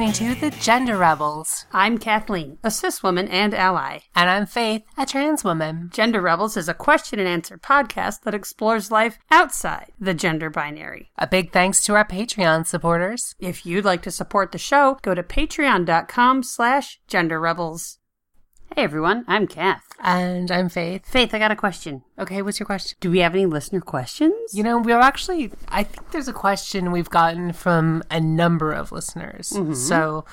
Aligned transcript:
listening 0.00 0.34
to 0.34 0.40
The 0.40 0.56
Gender 0.62 0.96
Rebels. 0.96 1.66
I'm 1.72 1.98
Kathleen, 1.98 2.56
a 2.64 2.70
cis 2.70 3.02
woman 3.02 3.28
and 3.28 3.52
ally. 3.52 3.98
And 4.16 4.30
I'm 4.30 4.46
Faith, 4.46 4.82
a 4.96 5.04
trans 5.04 5.44
woman. 5.44 5.90
Gender 5.92 6.22
Rebels 6.22 6.56
is 6.56 6.70
a 6.70 6.74
question 6.74 7.18
and 7.18 7.28
answer 7.28 7.58
podcast 7.58 8.22
that 8.22 8.32
explores 8.32 8.90
life 8.90 9.18
outside 9.30 9.92
the 10.00 10.14
gender 10.14 10.48
binary. 10.48 11.10
A 11.18 11.26
big 11.26 11.52
thanks 11.52 11.84
to 11.84 11.94
our 11.96 12.06
Patreon 12.06 12.66
supporters. 12.66 13.34
If 13.38 13.66
you'd 13.66 13.84
like 13.84 14.00
to 14.02 14.10
support 14.10 14.52
the 14.52 14.58
show, 14.58 14.98
go 15.02 15.14
to 15.14 15.22
patreon.com 15.22 16.44
slash 16.44 16.98
genderrebels. 17.06 17.98
Hey 18.76 18.84
everyone, 18.84 19.24
I'm 19.26 19.48
Kath. 19.48 19.84
And 19.98 20.48
I'm 20.50 20.68
Faith. 20.68 21.04
Faith, 21.04 21.34
I 21.34 21.40
got 21.40 21.50
a 21.50 21.56
question. 21.56 22.04
Okay, 22.18 22.40
what's 22.40 22.60
your 22.60 22.66
question? 22.66 22.96
Do 23.00 23.10
we 23.10 23.18
have 23.18 23.34
any 23.34 23.44
listener 23.44 23.80
questions? 23.80 24.54
You 24.54 24.62
know, 24.62 24.78
we're 24.78 25.00
actually, 25.00 25.50
I 25.68 25.82
think 25.82 26.12
there's 26.12 26.28
a 26.28 26.32
question 26.32 26.92
we've 26.92 27.10
gotten 27.10 27.52
from 27.52 28.04
a 28.12 28.20
number 28.20 28.72
of 28.72 28.92
listeners. 28.92 29.50
Mm-hmm. 29.50 29.74
So, 29.74 30.24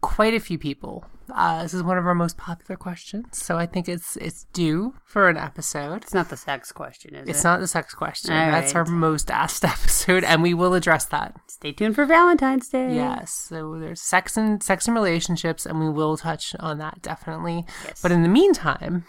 quite 0.00 0.32
a 0.32 0.40
few 0.40 0.58
people. 0.58 1.04
Uh, 1.34 1.62
this 1.62 1.74
is 1.74 1.82
one 1.82 1.98
of 1.98 2.06
our 2.06 2.14
most 2.14 2.36
popular 2.36 2.76
questions. 2.76 3.26
So, 3.32 3.56
I 3.58 3.66
think 3.66 3.88
it's 3.88 4.16
it's 4.16 4.44
due 4.52 4.94
for 5.04 5.28
an 5.28 5.36
episode. 5.36 6.02
It's 6.02 6.14
not 6.14 6.28
the 6.28 6.36
sex 6.36 6.72
question, 6.72 7.14
is 7.14 7.22
It's 7.22 7.28
it? 7.28 7.30
It's 7.32 7.44
not 7.44 7.60
the 7.60 7.66
sex 7.66 7.94
question. 7.94 8.32
All 8.32 8.50
That's 8.50 8.74
right. 8.74 8.80
our 8.80 8.84
most 8.86 9.30
asked 9.30 9.64
episode, 9.76 10.24
and 10.24 10.42
we 10.42 10.54
will 10.54 10.74
address 10.74 11.04
that. 11.06 11.34
Stay 11.48 11.72
tuned 11.72 11.94
for 11.94 12.04
Valentine's 12.04 12.68
Day. 12.68 12.94
Yes. 12.94 13.32
So 13.32 13.78
there's 13.78 14.00
sex 14.02 14.36
and 14.36 14.62
sex 14.62 14.86
and 14.86 14.94
relationships, 14.94 15.66
and 15.66 15.80
we 15.80 15.88
will 15.88 16.16
touch 16.16 16.54
on 16.60 16.78
that 16.78 17.02
definitely. 17.02 17.64
Yes. 17.84 18.00
But 18.02 18.12
in 18.12 18.22
the 18.22 18.28
meantime, 18.28 19.04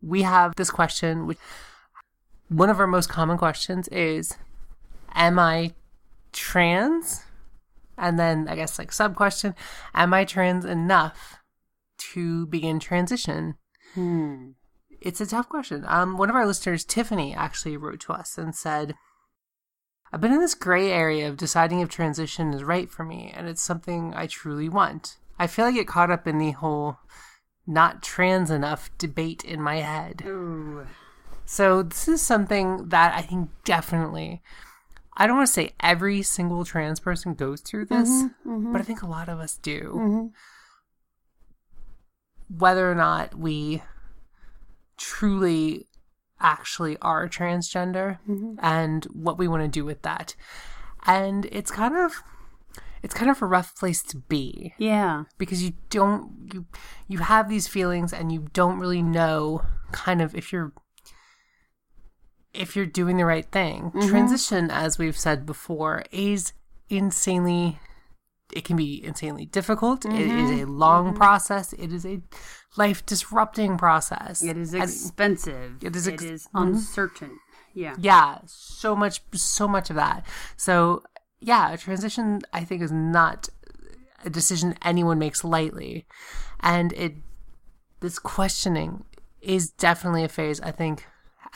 we 0.00 0.22
have 0.22 0.54
this 0.56 0.70
question. 0.70 1.26
Which 1.26 1.38
one 2.48 2.70
of 2.70 2.80
our 2.80 2.86
most 2.86 3.08
common 3.08 3.38
questions 3.38 3.88
is, 3.88 4.36
"Am 5.14 5.38
I 5.38 5.74
trans?" 6.32 7.24
And 7.98 8.18
then 8.18 8.48
I 8.48 8.56
guess 8.56 8.78
like 8.78 8.92
sub 8.92 9.16
question, 9.16 9.54
"Am 9.94 10.14
I 10.14 10.24
trans 10.24 10.64
enough 10.64 11.38
to 12.12 12.46
begin 12.46 12.78
transition?" 12.78 13.56
Hmm. 13.94 14.50
It's 15.00 15.20
a 15.20 15.26
tough 15.26 15.48
question. 15.48 15.84
Um, 15.86 16.16
one 16.16 16.30
of 16.30 16.36
our 16.36 16.46
listeners, 16.46 16.84
Tiffany, 16.84 17.34
actually 17.34 17.76
wrote 17.76 18.00
to 18.00 18.12
us 18.12 18.36
and 18.36 18.54
said, 18.54 18.94
I've 20.12 20.20
been 20.20 20.32
in 20.32 20.40
this 20.40 20.54
gray 20.54 20.90
area 20.90 21.28
of 21.28 21.36
deciding 21.36 21.80
if 21.80 21.88
transition 21.88 22.54
is 22.54 22.64
right 22.64 22.90
for 22.90 23.04
me, 23.04 23.32
and 23.36 23.46
it's 23.46 23.62
something 23.62 24.14
I 24.14 24.26
truly 24.26 24.68
want. 24.68 25.18
I 25.38 25.46
feel 25.46 25.66
I 25.66 25.72
get 25.72 25.86
caught 25.86 26.10
up 26.10 26.26
in 26.26 26.38
the 26.38 26.52
whole 26.52 26.96
not 27.66 28.02
trans 28.02 28.50
enough 28.50 28.90
debate 28.96 29.44
in 29.44 29.60
my 29.60 29.76
head. 29.76 30.22
Ooh. 30.26 30.86
So, 31.44 31.82
this 31.82 32.08
is 32.08 32.22
something 32.22 32.88
that 32.88 33.14
I 33.14 33.22
think 33.22 33.50
definitely, 33.64 34.42
I 35.18 35.26
don't 35.26 35.36
want 35.36 35.48
to 35.48 35.52
say 35.52 35.72
every 35.80 36.22
single 36.22 36.64
trans 36.64 37.00
person 37.00 37.34
goes 37.34 37.60
through 37.60 37.86
mm-hmm, 37.86 38.00
this, 38.00 38.08
mm-hmm. 38.46 38.72
but 38.72 38.80
I 38.80 38.84
think 38.84 39.02
a 39.02 39.06
lot 39.06 39.28
of 39.28 39.40
us 39.40 39.58
do. 39.60 39.92
Mm-hmm. 39.94 40.26
Whether 42.56 42.90
or 42.90 42.94
not 42.94 43.34
we 43.34 43.82
truly 44.96 45.86
actually 46.40 46.96
are 47.02 47.28
transgender 47.28 48.18
and 48.62 49.04
what 49.06 49.38
we 49.38 49.48
want 49.48 49.62
to 49.64 49.68
do 49.68 49.84
with 49.84 50.02
that. 50.02 50.34
And 51.06 51.46
it's 51.46 51.70
kind 51.70 51.96
of 51.96 52.22
it's 53.02 53.14
kind 53.14 53.30
of 53.30 53.40
a 53.42 53.46
rough 53.46 53.76
place 53.76 54.02
to 54.02 54.16
be 54.16 54.74
Yeah. 54.78 55.24
because 55.36 55.62
you 55.62 55.74
don't 55.90 56.50
you 56.52 56.66
you 57.06 57.18
have 57.18 57.48
these 57.48 57.68
feelings 57.68 58.12
and 58.12 58.32
you 58.32 58.46
don't 58.52 58.78
really 58.78 59.02
know 59.02 59.62
kind 59.92 60.20
of 60.20 60.34
if 60.34 60.52
you're 60.52 60.72
if 62.54 62.76
you're 62.76 62.86
doing 62.86 63.16
the 63.16 63.24
right 63.24 63.46
thing. 63.50 63.90
Mm-hmm. 63.90 64.08
Transition 64.08 64.70
as 64.70 64.98
we've 64.98 65.18
said 65.18 65.46
before 65.46 66.04
is 66.10 66.52
insanely 66.88 67.78
it 68.54 68.64
can 68.64 68.76
be 68.76 69.04
insanely 69.04 69.44
difficult. 69.44 70.06
It 70.06 70.10
mm-hmm. 70.10 70.54
is 70.54 70.62
a 70.62 70.66
long 70.66 71.08
mm-hmm. 71.08 71.16
process. 71.16 71.74
It 71.74 71.92
is 71.92 72.06
a 72.06 72.22
life 72.76 73.04
disrupting 73.04 73.76
process. 73.76 74.42
It 74.42 74.56
is 74.56 74.72
expensive. 74.72 75.76
It 75.82 75.94
is 75.94 76.08
ex- 76.08 76.22
it 76.22 76.30
is 76.32 76.48
uncertain. 76.54 77.38
Yeah. 77.74 77.94
yeah 78.00 78.38
so 78.46 78.96
much 78.96 79.20
so 79.34 79.68
much 79.68 79.88
of 79.88 79.94
that 79.96 80.26
so 80.56 81.04
yeah 81.38 81.70
a 81.70 81.78
transition 81.78 82.40
i 82.52 82.64
think 82.64 82.82
is 82.82 82.90
not 82.90 83.48
a 84.24 84.30
decision 84.30 84.74
anyone 84.82 85.20
makes 85.20 85.44
lightly 85.44 86.04
and 86.58 86.92
it 86.94 87.14
this 88.00 88.18
questioning 88.18 89.04
is 89.40 89.70
definitely 89.70 90.24
a 90.24 90.28
phase 90.28 90.60
i 90.62 90.72
think 90.72 91.06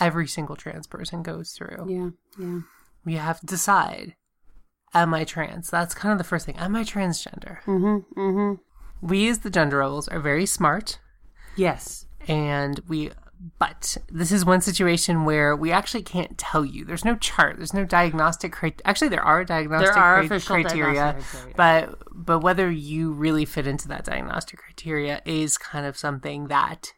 every 0.00 0.26
single 0.26 0.56
trans 0.56 0.86
person 0.86 1.22
goes 1.22 1.52
through 1.52 1.86
Yeah. 1.88 2.10
Yeah. 2.38 2.60
you 3.04 3.18
have 3.18 3.40
to 3.40 3.46
decide 3.46 4.14
am 4.94 5.14
i 5.14 5.24
trans 5.24 5.70
that's 5.70 5.94
kind 5.94 6.12
of 6.12 6.18
the 6.18 6.24
first 6.24 6.46
thing 6.46 6.56
am 6.56 6.76
i 6.76 6.82
transgender 6.84 7.62
Mm-hmm. 7.64 8.20
Mm-hmm. 8.20 9.06
we 9.06 9.28
as 9.28 9.40
the 9.40 9.50
gender 9.50 9.78
rebels 9.78 10.08
are 10.08 10.20
very 10.20 10.46
smart 10.46 10.98
Yes. 11.56 12.06
and 12.28 12.80
we 12.88 13.10
but 13.58 13.96
this 14.08 14.30
is 14.30 14.44
one 14.44 14.60
situation 14.60 15.24
where 15.24 15.56
we 15.56 15.72
actually 15.72 16.02
can't 16.04 16.38
tell 16.38 16.64
you 16.64 16.84
there's 16.84 17.04
no 17.04 17.16
chart 17.16 17.56
there's 17.56 17.74
no 17.74 17.84
diagnostic 17.84 18.52
criteria 18.52 18.82
actually 18.84 19.08
there 19.08 19.24
are 19.24 19.44
diagnostic 19.44 19.94
There 19.94 20.02
are 20.02 20.26
cri- 20.28 20.40
criteria 20.40 20.94
diagnostic 20.94 21.40
criteria. 21.54 21.54
but 21.56 21.98
but 22.14 22.38
whether 22.38 22.70
you 22.70 23.10
really 23.12 23.44
fit 23.44 23.66
into 23.66 23.88
that 23.88 24.04
diagnostic 24.04 24.60
criteria 24.60 25.20
is 25.24 25.58
kind 25.58 25.86
of 25.86 25.96
something 25.98 26.46
that 26.48 26.92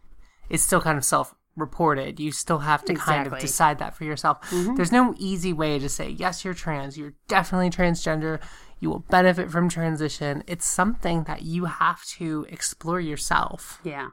is 0.50 0.62
still 0.62 0.82
kind 0.82 0.98
of 0.98 1.04
self 1.04 1.34
reported 1.56 2.18
you 2.18 2.32
still 2.32 2.58
have 2.58 2.84
to 2.84 2.94
kind 2.94 3.26
of 3.26 3.38
decide 3.38 3.78
that 3.78 3.94
for 3.94 4.04
yourself. 4.04 4.40
Mm-hmm. 4.50 4.74
There's 4.74 4.92
no 4.92 5.14
easy 5.18 5.52
way 5.52 5.78
to 5.78 5.88
say 5.88 6.08
yes 6.08 6.44
you're 6.44 6.54
trans 6.54 6.98
you're 6.98 7.14
definitely 7.28 7.70
transgender 7.70 8.40
you 8.80 8.90
will 8.90 9.06
benefit 9.10 9.50
from 9.50 9.68
transition. 9.68 10.42
It's 10.46 10.66
something 10.66 11.24
that 11.24 11.42
you 11.42 11.64
have 11.64 12.04
to 12.18 12.46
explore 12.50 13.00
yourself. 13.00 13.80
Yeah. 13.82 14.08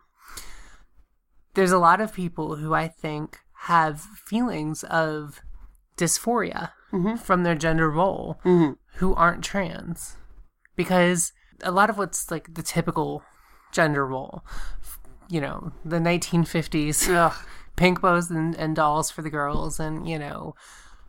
there's 1.55 1.71
a 1.71 1.79
lot 1.79 1.99
of 1.99 2.13
people 2.13 2.55
who 2.55 2.73
I 2.73 2.87
think 2.87 3.39
have 3.63 3.99
feelings 3.99 4.83
of 4.83 5.41
dysphoria 5.97 6.71
mm-hmm. 6.91 7.17
from 7.17 7.43
their 7.43 7.55
gender 7.55 7.89
role 7.89 8.39
mm-hmm. 8.45 8.73
who 8.95 9.13
aren't 9.15 9.43
trans. 9.43 10.15
Because 10.75 11.33
a 11.61 11.71
lot 11.71 11.89
of 11.89 11.97
what's 11.97 12.31
like 12.31 12.53
the 12.53 12.63
typical 12.63 13.23
gender 13.71 14.05
role 14.05 14.43
you 15.31 15.41
know 15.41 15.71
the 15.85 15.97
1950s 15.97 17.09
Ugh. 17.09 17.33
pink 17.75 18.01
bows 18.01 18.29
and, 18.29 18.53
and 18.55 18.75
dolls 18.75 19.09
for 19.09 19.21
the 19.21 19.29
girls 19.29 19.79
and 19.79 20.07
you 20.07 20.19
know 20.19 20.55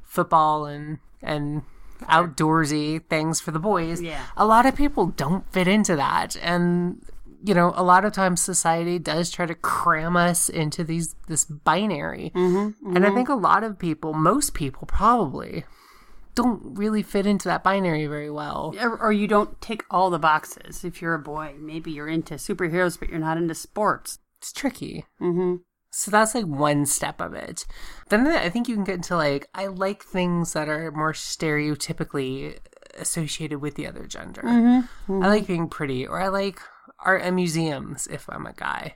football 0.03 0.65
and 0.65 0.99
and 1.21 1.63
outdoorsy 2.03 3.05
things 3.09 3.41
for 3.41 3.51
the 3.51 3.59
boys 3.59 4.01
Yeah. 4.01 4.25
a 4.37 4.47
lot 4.47 4.67
of 4.67 4.75
people 4.75 5.07
don't 5.07 5.51
fit 5.53 5.69
into 5.69 5.97
that 5.97 6.37
and 6.43 7.05
you 7.45 7.55
know 7.55 7.73
a 7.77 7.83
lot 7.83 8.05
of 8.05 8.13
times 8.13 8.41
society 8.41 8.99
does 8.99 9.31
try 9.31 9.47
to 9.47 9.55
cram 9.55 10.17
us 10.17 10.49
into 10.49 10.85
these 10.85 11.15
this 11.29 11.45
binary 11.45 12.33
mm-hmm, 12.35 12.95
and 12.95 13.05
i 13.05 13.09
mm-hmm. 13.09 13.17
think 13.17 13.29
a 13.29 13.35
lot 13.35 13.65
of 13.65 13.79
people 13.79 14.13
most 14.13 14.55
people 14.55 14.87
probably 14.87 15.65
don't 16.35 16.61
really 16.79 17.03
fit 17.03 17.27
into 17.27 17.49
that 17.49 17.63
binary 17.63 18.07
very 18.07 18.31
well 18.31 18.75
Or, 18.81 18.99
or 18.99 19.13
you 19.13 19.27
don't 19.29 19.61
tick 19.61 19.85
all 19.91 20.09
the 20.11 20.19
boxes. 20.19 20.85
If 20.85 21.03
you're 21.03 21.15
a 21.15 21.19
boy, 21.19 21.55
maybe 21.59 21.91
you're 21.91 22.09
into 22.09 22.35
superheroes, 22.35 22.99
but 22.99 23.09
you're 23.09 23.19
not 23.19 23.37
into 23.37 23.55
sports. 23.55 24.19
it's 24.39 24.53
tricky 24.53 25.05
Mm-hmm. 25.21 25.57
So 25.95 26.11
that's 26.11 26.35
like 26.35 26.47
one 26.47 26.87
step 26.87 27.21
of 27.21 27.35
it. 27.35 27.67
Then 28.09 28.27
I 28.27 28.49
think 28.49 28.67
you 28.67 28.75
can 28.75 28.85
get 28.85 28.95
into 28.95 29.15
like 29.15 29.49
I 29.55 29.67
like 29.67 30.03
things 30.03 30.55
that 30.55 30.69
are 30.69 30.91
more 30.91 31.13
stereotypically 31.13 32.57
associated 32.97 33.59
with 33.61 33.75
the 33.75 33.87
other 33.87 34.07
gender. 34.07 34.41
Mm-hmm. 34.43 35.23
I 35.23 35.29
like 35.29 35.47
being 35.47 35.69
pretty, 35.69 36.07
or 36.07 36.19
I 36.21 36.29
like 36.29 36.61
art 37.05 37.21
and 37.23 37.37
museums 37.37 38.07
if 38.07 38.27
I'm 38.31 38.47
a 38.47 38.55
guy. 38.55 38.95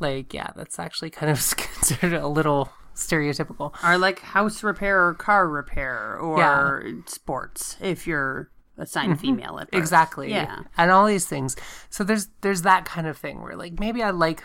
Like 0.00 0.34
yeah, 0.34 0.50
that's 0.54 0.78
actually 0.78 1.10
kind 1.10 1.32
of 1.32 1.38
considered 1.56 2.12
a 2.12 2.28
little 2.28 2.70
stereotypical. 2.94 3.74
Or 3.84 3.98
like 3.98 4.20
house 4.20 4.62
repair 4.62 5.06
or 5.06 5.14
car 5.14 5.48
repair 5.48 6.16
or 6.18 6.84
sports 7.06 7.76
if 7.80 8.06
you're 8.06 8.50
assigned 8.78 9.14
mm-hmm. 9.14 9.20
female 9.20 9.58
at 9.58 9.70
birth. 9.70 9.78
Exactly. 9.78 10.30
Yeah. 10.30 10.60
And 10.76 10.90
all 10.90 11.06
these 11.06 11.26
things. 11.26 11.56
So 11.90 12.04
there's 12.04 12.28
there's 12.40 12.62
that 12.62 12.84
kind 12.84 13.06
of 13.06 13.16
thing 13.16 13.42
where 13.42 13.56
like 13.56 13.78
maybe 13.78 14.02
I 14.02 14.10
like 14.10 14.42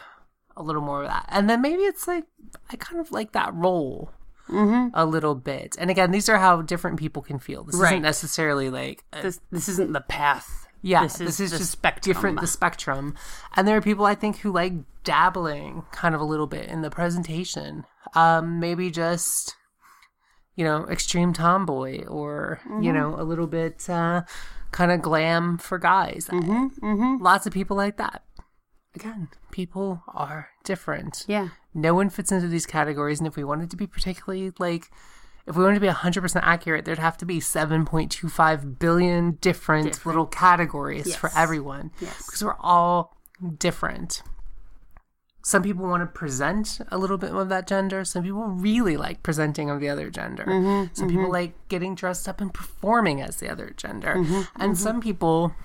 a 0.56 0.64
little 0.64 0.82
more 0.82 1.04
of 1.04 1.10
that. 1.10 1.26
And 1.30 1.50
then 1.50 1.62
maybe 1.62 1.84
it's 1.84 2.08
like 2.08 2.26
I 2.70 2.76
kind 2.76 3.00
of 3.00 3.12
like 3.12 3.32
that 3.32 3.54
role 3.54 4.12
mm-hmm. 4.48 4.90
a 4.94 5.06
little 5.06 5.36
bit. 5.36 5.76
And 5.80 5.90
again, 5.90 6.12
these 6.12 6.30
are 6.30 6.38
how 6.38 6.62
different 6.62 7.00
people 7.00 7.22
can 7.22 7.40
feel. 7.40 7.64
This 7.64 7.76
Right. 7.76 7.94
isn't 7.94 8.02
necessarily 8.02 8.70
like 8.70 9.04
a- 9.14 9.22
This 9.22 9.40
this 9.52 9.70
isn't 9.70 9.94
the 9.94 10.02
path. 10.02 10.68
Yeah, 10.82 11.04
this 11.04 11.40
is, 11.40 11.52
the 11.52 11.58
just 11.58 11.72
spectrum. 11.72 12.14
different 12.14 12.42
the 12.42 12.48
spectrum. 12.48 13.16
And 13.56 13.68
there 13.68 13.76
are 13.78 13.82
people 13.82 14.06
I 14.06 14.16
think 14.16 14.40
who 14.40 14.52
like 14.52 14.74
dabbling 15.04 15.84
kind 15.92 16.16
of 16.16 16.22
a 16.22 16.26
little 16.26 16.48
bit 16.48 16.68
in 16.70 16.82
the 16.82 16.90
presentation. 16.90 17.86
Um 18.16 18.60
maybe 18.60 18.90
just 18.92 19.56
you 20.56 20.66
know, 20.66 20.86
extreme 20.90 21.32
tomboy 21.32 22.04
or, 22.06 22.60
you 22.82 22.92
know, 22.92 23.16
a 23.18 23.24
little 23.24 23.48
bit 23.48 23.90
uh 23.90 24.24
kind 24.72 24.92
of 24.92 25.02
glam 25.02 25.58
for 25.58 25.78
guys. 25.78 26.30
Lots 26.32 27.46
of 27.46 27.54
people 27.54 27.78
like 27.78 27.98
that. 27.98 28.24
Again, 28.96 29.30
people 29.52 30.04
are 30.08 30.50
different. 30.64 31.26
Yeah. 31.28 31.50
No 31.74 31.94
one 31.94 32.10
fits 32.10 32.32
into 32.32 32.48
these 32.48 32.66
categories 32.66 33.20
and 33.20 33.28
if 33.28 33.36
we 33.36 33.44
wanted 33.44 33.70
to 33.72 33.78
be 33.78 33.88
particularly 33.88 34.52
like 34.60 34.90
if 35.50 35.56
we 35.56 35.64
wanted 35.64 35.76
to 35.76 35.82
be 35.82 35.88
100% 35.88 36.40
accurate, 36.44 36.86
there'd 36.86 37.00
have 37.00 37.18
to 37.18 37.26
be 37.26 37.40
7.25 37.40 38.80
billion 38.80 39.32
different, 39.42 40.06
little 40.06 40.28
categories 40.28 41.16
for 41.16 41.32
everyone 41.36 41.92
Yes. 42.00 42.26
because 42.26 42.44
we're 42.44 42.56
all 42.60 43.18
different. 43.58 44.22
Some 45.44 45.64
people 45.64 45.88
want 45.88 46.02
to 46.02 46.06
present 46.06 46.80
a 46.92 46.98
little 46.98 47.18
bit 47.18 47.32
of 47.34 47.50
that 47.50 47.66
gender. 47.66 48.06
Some 48.06 48.24
people 48.24 48.44
really 48.44 48.96
like 48.98 49.24
presenting 49.24 49.70
of 49.70 49.80
the 49.80 49.90
other 49.90 50.12
gender. 50.12 50.44
Mm-hmm, 50.46 50.94
some 50.94 51.10
people 51.10 51.32
like 51.32 51.54
getting 51.70 51.96
dressed 51.96 52.30
up 52.30 52.40
and 52.42 52.54
performing 52.54 53.22
as 53.22 53.38
the 53.38 53.50
other 53.50 53.74
gender. 53.76 54.16
Mm-hmm, 54.16 54.62
and 54.62 54.78
some 54.78 55.02
people 55.02 55.56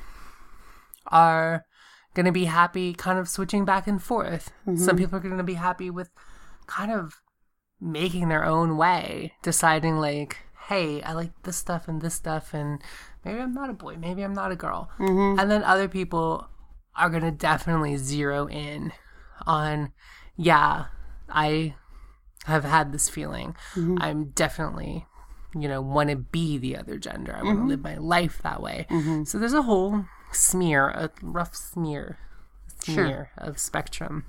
are 1.09 1.67
going 2.15 2.27
to 2.27 2.33
be 2.33 2.47
happy 2.47 2.95
kind 2.95 3.19
of 3.19 3.29
switching 3.29 3.65
back 3.67 3.87
and 3.87 4.03
forth. 4.03 4.51
Mm-hmm. 4.67 4.77
Some 4.83 4.97
people 4.97 5.19
are 5.19 5.21
going 5.21 5.37
to 5.37 5.43
be 5.43 5.55
happy 5.55 5.91
with 5.91 6.09
kind 6.67 6.91
of 6.91 7.21
making 7.85 8.29
their 8.29 8.45
own 8.45 8.77
way, 8.79 9.35
deciding 9.43 9.99
like, 9.99 10.39
hey, 10.69 11.03
I 11.03 11.13
like 11.13 11.43
this 11.43 11.57
stuff 11.59 11.87
and 11.87 12.01
this 12.01 12.15
stuff, 12.15 12.55
and 12.55 12.81
maybe 13.25 13.39
I'm 13.39 13.53
not 13.53 13.69
a 13.69 13.75
boy, 13.75 13.97
maybe 13.99 14.23
I'm 14.23 14.33
not 14.33 14.51
a 14.51 14.57
girl. 14.57 14.91
Mm-hmm. 14.99 15.39
And 15.39 15.51
then 15.51 15.63
other 15.63 15.87
people 15.89 16.49
are 16.97 17.11
going 17.11 17.23
to 17.23 17.31
definitely 17.31 17.97
zero 17.99 18.49
in 18.49 18.93
on, 19.47 19.93
yeah, 20.37 20.87
I 21.29 21.75
have 22.47 22.65
had 22.65 22.93
this 22.93 23.11
feeling. 23.11 23.55
Mm-hmm. 23.75 23.99
I'm 24.01 24.25
definitely, 24.31 25.05
you 25.55 25.69
know, 25.69 25.83
want 25.83 26.09
to 26.09 26.17
be 26.17 26.57
the 26.57 26.77
other 26.79 26.97
gender. 26.99 27.33
I 27.35 27.41
Mm-hmm. 27.41 27.47
want 27.49 27.59
to 27.61 27.67
live 27.67 27.83
my 27.83 27.97
life 27.97 28.41
that 28.43 28.63
way. 28.63 28.87
So 29.27 29.39
there's 29.39 29.53
a 29.53 29.63
whole 29.63 30.07
smear, 30.33 30.89
a 30.89 31.11
rough 31.21 31.55
smear, 31.55 32.19
smear 32.83 33.31
of 33.37 33.59
spectrum. 33.59 34.25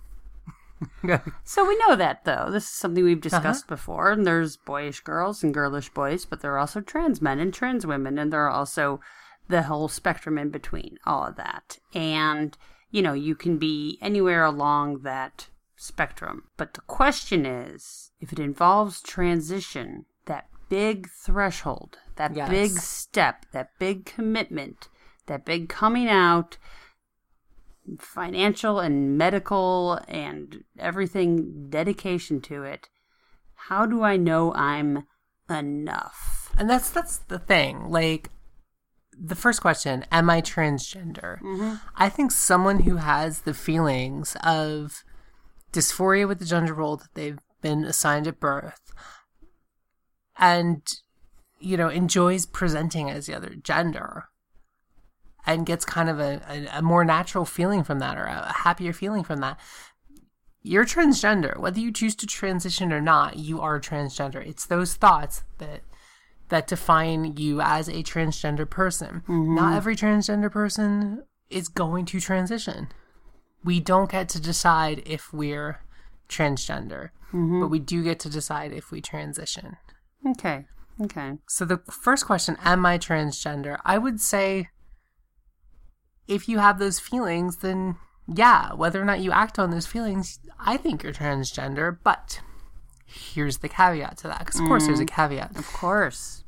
So 1.43 1.67
we 1.67 1.77
know 1.77 1.95
that 1.95 2.25
though. 2.25 2.49
This 2.51 2.63
is 2.63 2.69
something 2.69 3.03
we've 3.03 3.21
discussed 3.21 3.65
Uh-huh. 3.65 3.75
before. 3.75 4.11
And 4.11 4.25
there's 4.25 4.57
boyish 4.57 5.01
girls 5.01 5.43
and 5.43 5.53
girlish 5.53 5.89
boys, 5.89 6.25
but 6.25 6.41
there 6.41 6.53
are 6.53 6.59
also 6.59 6.81
trans 6.81 7.21
men 7.21 7.39
and 7.39 7.53
trans 7.53 7.85
women, 7.85 8.17
and 8.17 8.31
there 8.33 8.41
are 8.45 8.49
also 8.49 8.99
the 9.47 9.63
whole 9.63 9.87
spectrum 9.87 10.37
in 10.37 10.49
between 10.49 10.97
all 11.05 11.23
of 11.23 11.35
that. 11.35 11.77
And 11.93 12.57
you 12.91 13.01
know, 13.01 13.13
you 13.13 13.35
can 13.35 13.57
be 13.57 13.97
anywhere 14.01 14.43
along 14.45 15.01
that 15.01 15.49
spectrum. 15.75 16.43
But 16.55 16.73
the 16.75 16.81
question 16.81 17.45
is, 17.45 18.11
if 18.21 18.31
it 18.31 18.39
involves 18.39 19.01
transition, 19.01 20.05
that 20.25 20.47
big 20.69 21.09
threshold, 21.09 21.97
that 22.15 22.35
Yes. 22.35 22.49
big 22.49 22.71
step, 22.71 23.45
that 23.51 23.71
big 23.79 24.05
commitment, 24.05 24.87
that 25.27 25.43
big 25.45 25.67
coming 25.67 26.07
out, 26.07 26.57
financial 27.99 28.79
and 28.79 29.17
medical 29.17 29.99
and 30.07 30.63
everything 30.79 31.67
dedication 31.69 32.41
to 32.41 32.63
it 32.63 32.89
how 33.53 33.85
do 33.85 34.03
i 34.03 34.17
know 34.17 34.53
i'm 34.53 35.05
enough 35.49 36.35
And 36.57 36.69
that's 36.69 36.89
that's 36.89 37.17
the 37.17 37.39
thing. 37.39 37.89
Like 37.89 38.29
the 39.17 39.35
first 39.35 39.61
question, 39.61 40.05
am 40.11 40.29
I 40.29 40.41
transgender? 40.41 41.39
Mm-hmm. 41.41 41.75
I 41.95 42.09
think 42.09 42.31
someone 42.31 42.81
who 42.81 42.97
has 42.97 43.41
the 43.41 43.53
feelings 43.53 44.35
of 44.43 45.03
dysphoria 45.71 46.27
with 46.27 46.39
the 46.39 46.45
gender 46.45 46.73
role 46.73 46.97
that 46.97 47.13
they've 47.13 47.39
been 47.61 47.83
assigned 47.83 48.27
at 48.27 48.39
birth 48.39 48.93
and 50.37 50.81
you 51.59 51.75
know 51.75 51.89
enjoys 51.89 52.45
presenting 52.45 53.09
as 53.09 53.25
the 53.25 53.35
other 53.35 53.55
gender 53.55 54.25
and 55.45 55.65
gets 55.65 55.85
kind 55.85 56.09
of 56.09 56.19
a, 56.19 56.41
a, 56.49 56.79
a 56.79 56.81
more 56.81 57.05
natural 57.05 57.45
feeling 57.45 57.83
from 57.83 57.99
that 57.99 58.17
or 58.17 58.23
a 58.23 58.53
happier 58.53 58.93
feeling 58.93 59.23
from 59.23 59.39
that. 59.41 59.59
You're 60.61 60.85
transgender. 60.85 61.57
Whether 61.57 61.79
you 61.79 61.91
choose 61.91 62.15
to 62.15 62.27
transition 62.27 62.91
or 62.91 63.01
not 63.01 63.37
you 63.37 63.61
are 63.61 63.79
transgender. 63.79 64.45
It's 64.45 64.65
those 64.65 64.95
thoughts 64.95 65.43
that 65.59 65.81
that 66.49 66.67
define 66.67 67.37
you 67.37 67.59
as 67.59 67.87
a 67.87 68.03
transgender 68.03 68.69
person. 68.69 69.23
Mm-hmm. 69.27 69.55
Not 69.55 69.75
every 69.75 69.95
transgender 69.95 70.51
person 70.51 71.23
is 71.49 71.67
going 71.67 72.05
to 72.05 72.19
transition. 72.19 72.89
We 73.63 73.79
don't 73.79 74.11
get 74.11 74.29
to 74.29 74.39
decide 74.39 75.01
if 75.05 75.33
we're 75.33 75.79
transgender 76.29 77.09
mm-hmm. 77.35 77.59
but 77.59 77.67
we 77.67 77.79
do 77.79 78.03
get 78.03 78.19
to 78.21 78.29
decide 78.29 78.71
if 78.71 78.91
we 78.91 79.01
transition. 79.01 79.77
Okay. 80.25 80.65
Okay. 81.01 81.33
So 81.47 81.65
the 81.65 81.81
first 81.89 82.25
question 82.25 82.57
am 82.63 82.85
i 82.85 82.97
transgender? 82.97 83.79
I 83.83 83.97
would 83.97 84.21
say 84.21 84.69
if 86.27 86.47
you 86.49 86.59
have 86.59 86.79
those 86.79 86.99
feelings 86.99 87.57
then 87.57 87.95
yeah 88.27 88.73
whether 88.73 89.01
or 89.01 89.05
not 89.05 89.19
you 89.19 89.31
act 89.31 89.59
on 89.59 89.71
those 89.71 89.85
feelings 89.85 90.39
i 90.59 90.77
think 90.77 91.03
you're 91.03 91.13
transgender 91.13 91.97
but 92.03 92.41
here's 93.15 93.59
the 93.59 93.69
caveat 93.69 94.17
to 94.17 94.27
that 94.27 94.39
because 94.39 94.59
of 94.59 94.67
course 94.67 94.85
there's 94.85 94.99
a 94.99 95.05
mm. 95.05 95.09
caveat. 95.09 95.55
Of 95.57 95.71
course. 95.73 96.43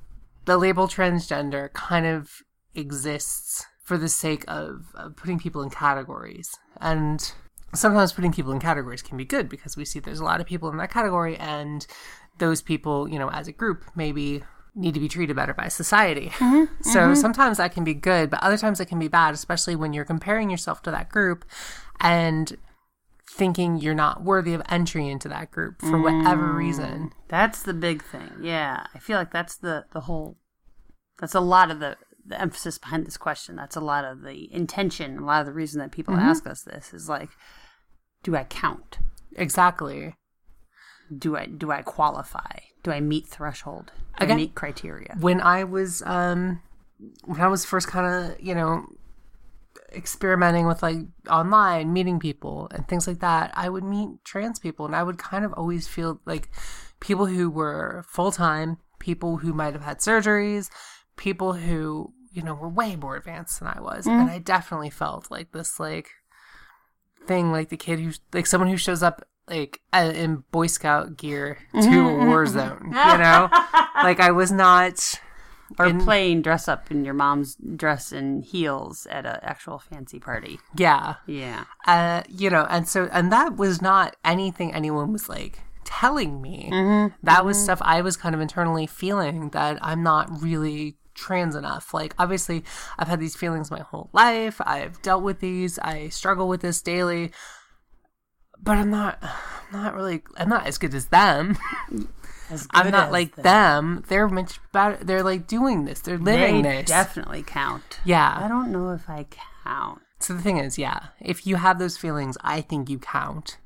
The 0.45 0.57
label 0.57 0.88
transgender 0.88 1.71
kind 1.74 2.06
of 2.06 2.41
exists 2.74 3.65
for 3.83 3.97
the 3.97 4.09
sake 4.09 4.44
of, 4.47 4.88
of 4.95 5.15
putting 5.15 5.39
people 5.39 5.62
in 5.62 5.69
categories. 5.69 6.57
And 6.80 7.33
sometimes 7.73 8.13
putting 8.13 8.31
people 8.31 8.51
in 8.51 8.59
categories 8.59 9.01
can 9.01 9.18
be 9.18 9.25
good 9.25 9.50
because 9.50 9.77
we 9.77 9.85
see 9.85 10.00
there's 10.00 10.19
a 10.19 10.25
lot 10.25 10.41
of 10.41 10.47
people 10.47 10.69
in 10.69 10.77
that 10.77 10.91
category, 10.91 11.38
and 11.38 11.85
those 12.38 12.62
people, 12.62 13.07
you 13.07 13.19
know, 13.19 13.30
as 13.30 13.47
a 13.47 13.51
group, 13.51 13.83
maybe 13.95 14.44
need 14.77 14.94
to 14.94 15.00
be 15.00 15.07
treated 15.07 15.35
better 15.35 15.53
by 15.53 15.68
society. 15.68 16.29
Mm-hmm, 16.35 16.56
mm-hmm. 16.56 16.89
so 16.89 17.13
sometimes 17.13 17.57
that 17.57 17.74
can 17.74 17.83
be 17.83 17.94
good, 17.94 18.29
but 18.29 18.41
other 18.44 18.57
times 18.57 18.79
it 18.79 18.85
can 18.85 19.00
be 19.00 19.07
bad, 19.07 19.33
especially 19.33 19.75
when 19.75 19.94
you're 19.94 20.06
comparing 20.06 20.50
yourself 20.50 20.81
to 20.83 20.91
that 20.91 21.09
group 21.09 21.44
and 22.00 22.57
thinking 23.29 23.77
you're 23.77 23.94
not 23.95 24.24
worthy 24.24 24.53
of 24.53 24.62
entry 24.69 25.07
into 25.09 25.27
that 25.27 25.51
group 25.51 25.81
for 25.81 26.01
whatever 26.01 26.47
mm. 26.47 26.56
reason. 26.56 27.12
that's 27.27 27.62
the 27.62 27.74
big 27.74 28.03
thing. 28.03 28.31
Yeah 28.41 28.88
i 28.95 29.00
feel 29.00 29.18
like 29.18 29.31
that's 29.31 29.57
the 29.57 29.85
the 29.91 30.01
whole 30.01 30.38
that's 31.19 31.35
a 31.35 31.39
lot 31.39 31.69
of 31.69 31.80
the 31.80 31.97
the 32.25 32.39
emphasis 32.41 32.77
behind 32.77 33.06
this 33.06 33.15
question. 33.15 33.56
That's 33.56 33.77
a 33.77 33.81
lot 33.81 34.03
of 34.03 34.21
the 34.21 34.53
intention 34.53 35.18
a 35.18 35.25
lot 35.25 35.41
of 35.41 35.45
the 35.45 35.53
reason 35.53 35.80
that 35.80 35.91
people 35.91 36.13
mm-hmm. 36.13 36.25
ask 36.25 36.45
us 36.47 36.63
this 36.63 36.94
is 36.94 37.07
like 37.07 37.30
do 38.23 38.35
i 38.35 38.44
count? 38.44 39.00
Exactly. 39.35 40.15
do 41.15 41.35
i 41.38 41.45
do 41.45 41.71
i 41.71 41.81
qualify 41.81 42.59
do 42.83 42.91
i 42.91 43.00
meet 43.00 43.27
threshold? 43.27 43.91
Do 44.19 44.25
Again- 44.25 44.38
i 44.38 44.41
meet 44.41 44.56
criteria? 44.56 45.15
When 45.19 45.41
I 45.41 45.63
was 45.63 46.01
um 46.03 46.62
when 47.25 47.41
I 47.41 47.47
was 47.47 47.65
first 47.65 47.88
kind 47.88 48.07
of 48.07 48.41
you 48.41 48.56
know 48.56 48.85
experimenting 49.94 50.68
with 50.68 50.83
like 50.83 50.97
online 51.29 51.94
meeting 51.94 52.19
people 52.19 52.68
and 52.74 52.88
things 52.88 53.07
like 53.07 53.19
that, 53.19 53.51
I 53.53 53.69
would 53.69 53.83
meet 53.83 54.09
trans 54.25 54.59
people 54.59 54.85
and 54.85 54.95
I 54.95 55.04
would 55.04 55.18
kind 55.18 55.45
of 55.45 55.54
always 55.54 55.87
feel 55.87 56.19
like 56.25 56.49
people 56.99 57.28
who 57.28 57.49
were 57.49 58.04
full 58.07 58.31
time, 58.31 58.78
people 58.99 59.37
who 59.37 59.54
might 59.54 59.73
have 59.73 59.83
had 59.83 59.99
surgeries, 59.99 60.69
people 61.16 61.54
who 61.54 62.13
you 62.31 62.42
know 62.44 62.54
were 62.54 62.69
way 62.69 62.95
more 62.95 63.16
advanced 63.16 63.59
than 63.59 63.69
I 63.69 63.80
was, 63.80 64.06
and 64.07 64.30
I 64.30 64.40
definitely 64.40 64.90
felt 64.90 65.31
like 65.31 65.52
this 65.52 65.80
like 65.80 66.09
thing 67.28 67.52
like 67.52 67.69
the 67.69 67.78
kid 67.78 67.99
who 67.99 68.11
like 68.33 68.45
someone 68.45 68.69
who 68.69 68.78
shows 68.78 69.04
up 69.04 69.28
like 69.47 69.81
uh, 69.94 70.11
in 70.13 70.44
Boy 70.51 70.68
Scout 70.68 71.18
gear 71.18 71.57
to 71.81 71.99
a 71.99 72.25
war 72.25 72.45
zone, 72.45 72.80
you 72.87 72.92
know? 72.94 73.49
like 74.04 74.19
I 74.19 74.31
was 74.31 74.51
not 74.51 75.19
or 75.80 75.87
in- 75.87 76.01
playing 76.01 76.42
dress 76.42 76.68
up 76.68 76.92
in 76.92 77.04
your 77.06 77.13
mom's 77.13 77.56
dress 77.75 78.11
and 78.11 78.44
heels 78.44 79.06
at 79.09 79.25
an 79.25 79.39
actual 79.42 79.80
fancy 79.80 80.19
party. 80.19 80.59
yeah. 80.75 81.16
Yeah. 81.25 81.66
Uh 81.85 82.23
you 82.30 82.49
know, 82.49 82.66
and 82.69 82.87
so 82.87 83.09
and 83.11 83.31
that 83.31 83.56
was 83.57 83.81
not 83.81 84.16
anything 84.23 84.73
anyone 84.73 85.11
was 85.11 85.27
like 85.30 85.59
telling 85.83 86.42
me. 86.42 86.69
That 87.23 87.45
was 87.45 87.61
stuff 87.61 87.81
I 87.81 88.01
was 88.01 88.18
kind 88.18 88.35
of 88.35 88.42
internally 88.42 88.87
feeling 88.87 89.49
that 89.49 89.80
I'm 89.81 90.04
not 90.04 90.30
really 90.42 90.97
trans 91.16 91.56
enough. 91.56 91.94
Like 91.94 92.13
obviously 92.19 92.63
I've 92.99 93.07
had 93.07 93.19
these 93.19 93.35
feelings 93.35 93.71
my 93.71 93.80
whole 93.80 94.09
life. 94.13 94.59
I've 94.66 95.01
dealt 95.01 95.23
with 95.23 95.39
these. 95.39 95.80
I 95.80 96.09
struggle 96.09 96.47
with 96.47 96.61
this 96.61 96.81
daily. 96.81 97.31
But 98.61 98.78
I'm 98.78 98.90
not 98.90 99.19
I'm 99.21 99.81
not 99.83 99.94
really 99.95 100.23
I'm 100.37 100.49
not 100.49 100.66
as 100.68 100.78
good 100.78 100.94
as 100.94 101.07
them. 101.07 101.57
As 102.49 102.66
I'm 102.71 102.92
not 102.92 103.11
like 103.11 103.35
them. 103.35 103.44
them. 103.44 104.04
They're 104.07 104.30
much 104.30 104.61
better. 104.71 105.04
They're 105.04 105.21
like 105.21 105.47
doing 105.47 105.83
this. 105.83 105.99
They're 105.99 106.18
living 106.18 106.61
They 106.61 106.78
this. 106.78 106.87
definitely 106.87 107.44
count. 107.44 107.99
Yeah. 108.06 108.40
I 108.42 108.47
don't 108.47 108.71
know 108.71 108.92
if 108.92 109.09
I 109.09 109.26
count. 109.66 109.99
So 110.19 110.33
the 110.33 110.42
thing 110.42 110.57
is, 110.57 110.78
yeah, 110.78 111.07
if 111.19 111.45
you 111.45 111.57
have 111.57 111.78
those 111.78 111.97
feelings, 111.97 112.37
I 112.45 112.61
think 112.61 112.90
you 112.90 112.99
count. 112.99 113.57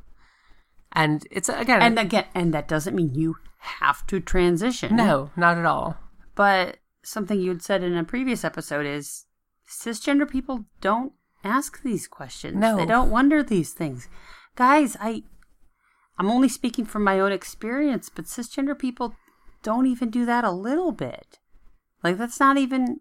And 0.92 1.28
it's 1.30 1.48
again, 1.48 1.80
And 1.84 2.00
again, 2.00 2.26
and 2.34 2.56
that 2.56 2.68
doesn't 2.68 2.96
mean 2.96 3.14
you 3.14 3.36
have 3.60 4.06
to 4.08 4.20
transition. 4.20 4.96
no, 4.96 5.30
not 5.38 5.60
at 5.60 5.66
all. 5.66 5.98
But 6.34 6.78
something 7.04 7.40
you'd 7.40 7.62
said 7.62 7.84
in 7.84 7.96
a 7.96 8.04
previous 8.04 8.44
episode 8.44 8.88
is 8.88 9.26
cisgender 9.70 10.28
people 10.28 10.66
don't 10.82 11.14
ask 11.44 11.84
these 11.84 12.08
questions. 12.08 12.56
No. 12.58 12.78
They 12.78 12.88
don't 12.88 13.12
wonder 13.12 13.44
these 13.44 13.74
things. 13.74 14.10
Guys, 14.56 14.98
I 15.00 15.24
I'm 16.18 16.30
only 16.30 16.50
speaking 16.50 16.86
from 16.86 17.04
my 17.04 17.20
own 17.20 17.32
experience, 17.32 18.10
but 18.10 18.26
cisgender 18.26 18.78
people 18.78 19.16
don't 19.64 19.88
even 19.88 20.10
do 20.10 20.26
that 20.26 20.44
a 20.44 20.52
little 20.52 20.92
bit. 20.92 21.40
Like 22.04 22.18
that's 22.18 22.40
not 22.40 22.58
even 22.58 23.00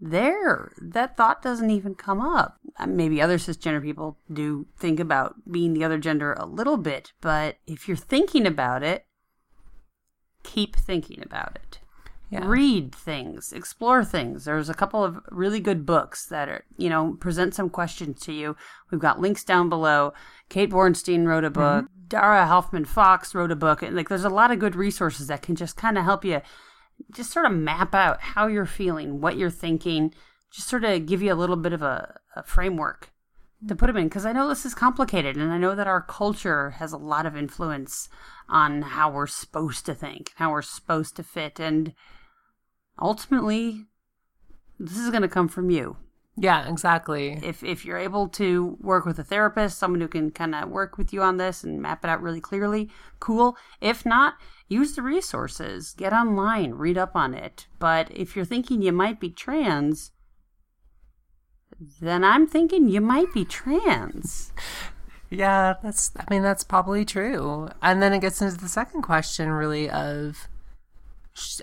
there. 0.00 0.72
That 0.80 1.16
thought 1.16 1.42
doesn't 1.42 1.70
even 1.70 1.94
come 1.94 2.20
up. 2.20 2.58
Uh, 2.78 2.86
Maybe 2.86 3.20
other 3.20 3.38
cisgender 3.38 3.82
people 3.82 4.18
do 4.32 4.66
think 4.78 5.00
about 5.00 5.50
being 5.50 5.74
the 5.74 5.84
other 5.84 5.98
gender 5.98 6.34
a 6.34 6.46
little 6.46 6.76
bit, 6.76 7.12
but 7.20 7.56
if 7.66 7.88
you're 7.88 7.96
thinking 7.96 8.46
about 8.46 8.82
it, 8.82 9.06
keep 10.42 10.76
thinking 10.76 11.22
about 11.22 11.56
it. 11.56 11.80
Yeah. 12.30 12.44
Read 12.44 12.94
things, 12.94 13.54
explore 13.54 14.04
things. 14.04 14.44
There's 14.44 14.68
a 14.68 14.74
couple 14.74 15.02
of 15.02 15.18
really 15.30 15.60
good 15.60 15.86
books 15.86 16.26
that 16.26 16.48
are, 16.50 16.64
you 16.76 16.90
know, 16.90 17.16
present 17.18 17.54
some 17.54 17.70
questions 17.70 18.20
to 18.22 18.32
you. 18.32 18.54
We've 18.90 19.00
got 19.00 19.18
links 19.18 19.44
down 19.44 19.70
below. 19.70 20.12
Kate 20.50 20.68
Bornstein 20.68 21.24
wrote 21.24 21.44
a 21.44 21.50
book. 21.50 21.86
Mm-hmm. 21.86 22.06
Dara 22.08 22.46
Hoffman 22.46 22.84
Fox 22.84 23.34
wrote 23.34 23.50
a 23.50 23.56
book. 23.56 23.82
And 23.82 23.96
like, 23.96 24.10
there's 24.10 24.24
a 24.24 24.28
lot 24.28 24.50
of 24.50 24.58
good 24.58 24.76
resources 24.76 25.28
that 25.28 25.40
can 25.40 25.56
just 25.56 25.78
kind 25.78 25.96
of 25.96 26.04
help 26.04 26.22
you 26.22 26.42
just 27.14 27.32
sort 27.32 27.46
of 27.46 27.52
map 27.52 27.94
out 27.94 28.20
how 28.20 28.46
you're 28.46 28.66
feeling, 28.66 29.20
what 29.22 29.38
you're 29.38 29.50
thinking, 29.50 30.12
just 30.52 30.68
sort 30.68 30.84
of 30.84 31.06
give 31.06 31.22
you 31.22 31.32
a 31.32 31.34
little 31.34 31.56
bit 31.56 31.72
of 31.72 31.80
a, 31.80 32.20
a 32.36 32.42
framework 32.42 33.10
to 33.66 33.74
put 33.74 33.86
them 33.86 33.96
in. 33.96 34.04
Because 34.04 34.26
I 34.26 34.32
know 34.32 34.48
this 34.48 34.66
is 34.66 34.74
complicated, 34.74 35.36
and 35.36 35.50
I 35.50 35.58
know 35.58 35.74
that 35.74 35.86
our 35.86 36.02
culture 36.02 36.70
has 36.70 36.92
a 36.92 36.98
lot 36.98 37.24
of 37.24 37.36
influence 37.36 38.08
on 38.48 38.82
how 38.82 39.10
we're 39.10 39.26
supposed 39.26 39.86
to 39.86 39.94
think, 39.94 40.32
how 40.36 40.50
we're 40.50 40.62
supposed 40.62 41.16
to 41.16 41.22
fit, 41.22 41.58
and 41.58 41.94
ultimately, 43.00 43.86
this 44.78 44.96
is 44.96 45.10
going 45.10 45.22
to 45.22 45.28
come 45.28 45.48
from 45.48 45.70
you. 45.70 45.96
Yeah, 46.40 46.68
exactly. 46.68 47.40
If 47.42 47.64
if 47.64 47.84
you're 47.84 47.98
able 47.98 48.28
to 48.30 48.76
work 48.80 49.04
with 49.04 49.18
a 49.18 49.24
therapist, 49.24 49.76
someone 49.76 50.00
who 50.00 50.06
can 50.06 50.30
kind 50.30 50.54
of 50.54 50.68
work 50.68 50.96
with 50.96 51.12
you 51.12 51.20
on 51.20 51.36
this 51.36 51.64
and 51.64 51.82
map 51.82 52.04
it 52.04 52.08
out 52.08 52.22
really 52.22 52.40
clearly, 52.40 52.90
cool. 53.18 53.56
If 53.80 54.06
not, 54.06 54.34
use 54.68 54.94
the 54.94 55.02
resources, 55.02 55.94
get 55.96 56.12
online, 56.12 56.74
read 56.74 56.96
up 56.96 57.16
on 57.16 57.34
it. 57.34 57.66
But 57.80 58.10
if 58.12 58.36
you're 58.36 58.44
thinking 58.44 58.82
you 58.82 58.92
might 58.92 59.18
be 59.18 59.30
trans, 59.30 60.12
then 62.00 62.22
I'm 62.22 62.46
thinking 62.46 62.88
you 62.88 63.00
might 63.00 63.32
be 63.34 63.44
trans. 63.44 64.52
Yeah, 65.30 65.74
that's 65.82 66.12
I 66.16 66.24
mean 66.30 66.42
that's 66.42 66.64
probably 66.64 67.04
true. 67.04 67.68
And 67.82 68.00
then 68.00 68.12
it 68.12 68.20
gets 68.20 68.40
into 68.40 68.56
the 68.56 68.68
second 68.68 69.02
question 69.02 69.50
really 69.50 69.90
of 69.90 70.48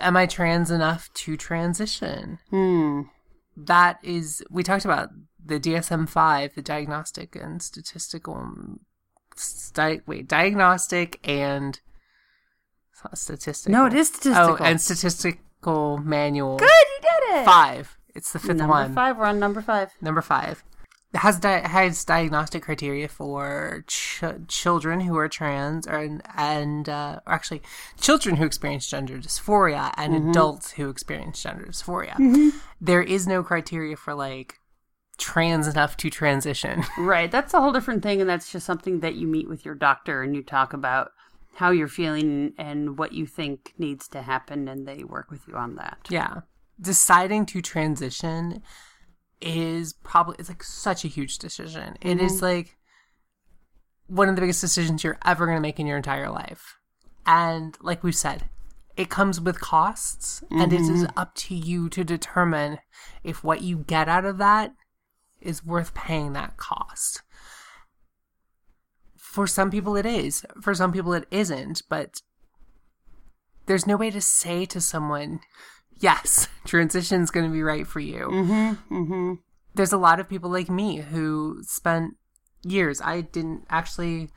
am 0.01 0.17
I 0.17 0.25
trans 0.25 0.71
enough 0.71 1.11
to 1.13 1.37
transition? 1.37 2.39
Hmm. 2.49 3.01
That 3.57 3.99
is 4.03 4.43
we 4.49 4.63
talked 4.63 4.85
about 4.85 5.09
the 5.43 5.59
DSM-5, 5.59 6.55
the 6.55 6.61
diagnostic 6.61 7.35
and 7.35 7.61
statistical 7.61 8.51
sti- 9.35 10.01
wait, 10.05 10.27
diagnostic 10.27 11.19
and 11.27 11.79
it's 12.91 13.03
not 13.03 13.17
statistical. 13.17 13.71
No, 13.79 13.85
it 13.85 13.93
is 13.93 14.07
statistical. 14.07 14.57
Oh, 14.59 14.63
and 14.63 14.81
statistical 14.81 15.97
manual. 15.97 16.57
Good, 16.57 16.69
you 16.69 17.01
did 17.01 17.41
it. 17.41 17.45
5. 17.45 17.97
It's 18.15 18.31
the 18.31 18.39
fifth 18.39 18.57
Number 18.57 18.71
one. 18.71 18.93
five. 18.95 19.17
We're 19.17 19.25
on 19.25 19.39
number 19.39 19.61
five. 19.61 19.91
Number 20.01 20.21
five 20.21 20.63
has 21.15 21.39
di- 21.39 21.67
has 21.67 22.03
diagnostic 22.05 22.63
criteria 22.63 23.07
for 23.07 23.83
ch- 23.87 24.23
children 24.47 24.99
who 25.01 25.17
are 25.17 25.27
trans, 25.29 25.87
or 25.87 26.19
and 26.35 26.87
uh, 26.89 27.19
or 27.25 27.33
actually 27.33 27.61
children 27.99 28.35
who 28.35 28.45
experience 28.45 28.87
gender 28.87 29.17
dysphoria 29.17 29.93
and 29.97 30.29
adults 30.29 30.71
who 30.71 30.89
experience 30.89 31.41
gender 31.41 31.65
dysphoria. 31.65 32.51
There 32.79 33.01
is 33.01 33.27
no 33.27 33.43
criteria 33.43 33.95
for 33.95 34.13
like 34.13 34.59
trans 35.17 35.67
enough 35.67 35.95
to 35.97 36.09
transition. 36.09 36.83
Right. 36.97 37.31
That's 37.31 37.53
a 37.53 37.61
whole 37.61 37.71
different 37.71 38.03
thing, 38.03 38.19
and 38.21 38.29
that's 38.29 38.51
just 38.51 38.65
something 38.65 38.99
that 38.99 39.15
you 39.15 39.27
meet 39.27 39.47
with 39.47 39.63
your 39.65 39.75
doctor 39.75 40.21
and 40.23 40.35
you 40.35 40.43
talk 40.43 40.73
about 40.73 41.11
how 41.55 41.71
you're 41.71 41.87
feeling 41.87 42.51
and 42.57 42.97
what 42.97 43.13
you 43.13 43.25
think 43.25 43.73
needs 43.77 44.09
to 44.09 44.21
happen, 44.21 44.67
and 44.67 44.85
they 44.87 45.03
work 45.05 45.31
with 45.31 45.47
you 45.47 45.55
on 45.55 45.75
that. 45.75 45.97
yeah, 46.09 46.41
deciding 46.81 47.45
to 47.45 47.61
transition 47.61 48.61
is 49.41 49.93
probably 49.93 50.35
it's 50.39 50.49
like 50.49 50.63
such 50.63 51.05
a 51.05 51.09
huge 51.09 51.37
decision. 51.37 51.97
It 52.01 52.21
is 52.21 52.35
mm-hmm. 52.35 52.45
like 52.45 52.77
one 54.07 54.29
of 54.29 54.35
the 54.35 54.41
biggest 54.41 54.61
decisions 54.61 55.03
you're 55.03 55.17
ever 55.25 55.45
going 55.45 55.57
to 55.57 55.61
make 55.61 55.79
in 55.79 55.87
your 55.87 55.97
entire 55.97 56.29
life. 56.29 56.77
And 57.25 57.75
like 57.81 58.03
we've 58.03 58.15
said, 58.15 58.49
it 58.95 59.09
comes 59.09 59.41
with 59.41 59.59
costs, 59.59 60.41
and 60.49 60.71
it 60.71 60.79
is 60.79 60.89
mm-hmm. 60.89 61.19
up 61.19 61.35
to 61.35 61.55
you 61.55 61.89
to 61.89 62.03
determine 62.03 62.79
if 63.23 63.43
what 63.43 63.61
you 63.61 63.79
get 63.79 64.07
out 64.07 64.23
of 64.23 64.37
that 64.37 64.73
is 65.41 65.65
worth 65.65 65.93
paying 65.93 66.33
that 66.33 66.55
cost. 66.55 67.21
For 69.17 69.47
some 69.47 69.69
people, 69.69 69.97
it 69.97 70.05
is. 70.05 70.45
For 70.61 70.73
some 70.73 70.93
people, 70.93 71.13
it 71.13 71.27
isn't. 71.29 71.83
But 71.89 72.21
there's 73.65 73.85
no 73.85 73.97
way 73.97 74.11
to 74.11 74.21
say 74.21 74.65
to 74.67 74.79
someone, 74.79 75.41
yes, 75.99 76.47
transition's 76.65 77.31
going 77.31 77.45
to 77.45 77.51
be 77.51 77.63
right 77.63 77.87
for 77.87 77.99
you. 77.99 78.27
Mm-hmm. 78.27 78.95
Mm-hmm. 78.95 79.33
There's 79.73 79.93
a 79.93 79.97
lot 79.97 80.19
of 80.19 80.29
people 80.29 80.49
like 80.49 80.69
me 80.69 80.97
who 80.97 81.59
spent 81.63 82.15
years. 82.63 83.01
I 83.01 83.21
didn't 83.21 83.65
actually 83.69 84.29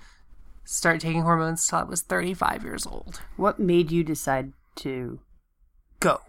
start 0.65 1.01
taking 1.01 1.23
hormones 1.23 1.67
till 1.67 1.79
I 1.79 1.85
was 1.85 2.03
35 2.03 2.65
years 2.65 2.87
old. 2.87 3.23
What 3.37 3.59
made 3.59 3.91
you 3.91 4.05
decide 4.05 4.53
to 4.77 5.21
go? 6.01 6.21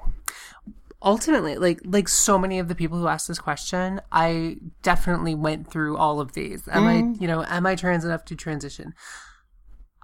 ultimately 1.01 1.55
like 1.57 1.79
like 1.85 2.07
so 2.07 2.37
many 2.37 2.59
of 2.59 2.67
the 2.67 2.75
people 2.75 2.97
who 2.97 3.07
asked 3.07 3.27
this 3.27 3.39
question 3.39 4.01
i 4.11 4.57
definitely 4.81 5.33
went 5.33 5.69
through 5.71 5.95
all 5.95 6.19
of 6.19 6.33
these 6.33 6.67
am 6.67 6.85
i 6.85 6.95
you 7.21 7.27
know 7.27 7.43
am 7.45 7.65
i 7.65 7.73
trans 7.73 8.03
enough 8.03 8.25
to 8.25 8.35
transition 8.35 8.93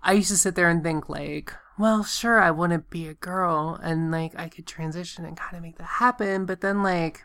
i 0.04 0.14
used 0.14 0.30
to 0.30 0.38
sit 0.38 0.56
there 0.56 0.70
and 0.70 0.84
think 0.84 1.10
like 1.10 1.54
well 1.78 2.04
sure 2.04 2.40
i 2.40 2.52
want 2.52 2.72
to 2.72 2.80
be 2.80 3.08
a 3.08 3.14
girl 3.14 3.80
and 3.84 4.12
like 4.12 4.34
i 4.38 4.48
could 4.48 4.66
transition 4.66 5.26
and 5.26 5.38
kind 5.38 5.56
of 5.56 5.62
make 5.62 5.78
that 5.78 5.84
happen 5.84 6.46
but 6.46 6.62
then 6.62 6.82
like 6.84 7.24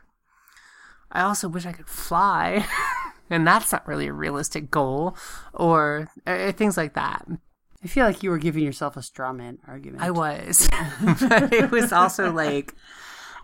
i 1.13 1.21
also 1.23 1.49
wish 1.49 1.67
i 1.67 1.73
could 1.73 1.89
fly 1.89 2.65
and 3.31 3.47
that's 3.47 3.73
not 3.73 3.87
really 3.87 4.07
a 4.09 4.13
realistic 4.13 4.71
goal 4.71 5.17
or 5.55 6.09
uh, 6.27 6.53
things 6.53 6.77
like 6.77 6.95
that 6.95 7.27
I 7.83 7.87
feel 7.87 8.05
like 8.05 8.23
you 8.23 8.29
were 8.29 8.37
giving 8.37 8.63
yourself 8.63 8.99
a 8.99 9.03
straw 9.03 9.33
man 9.33 9.59
argument. 9.67 10.03
i 10.03 10.11
was 10.11 10.69
but 11.21 11.53
it 11.53 11.71
was 11.71 11.93
also 11.93 12.33
like 12.33 12.75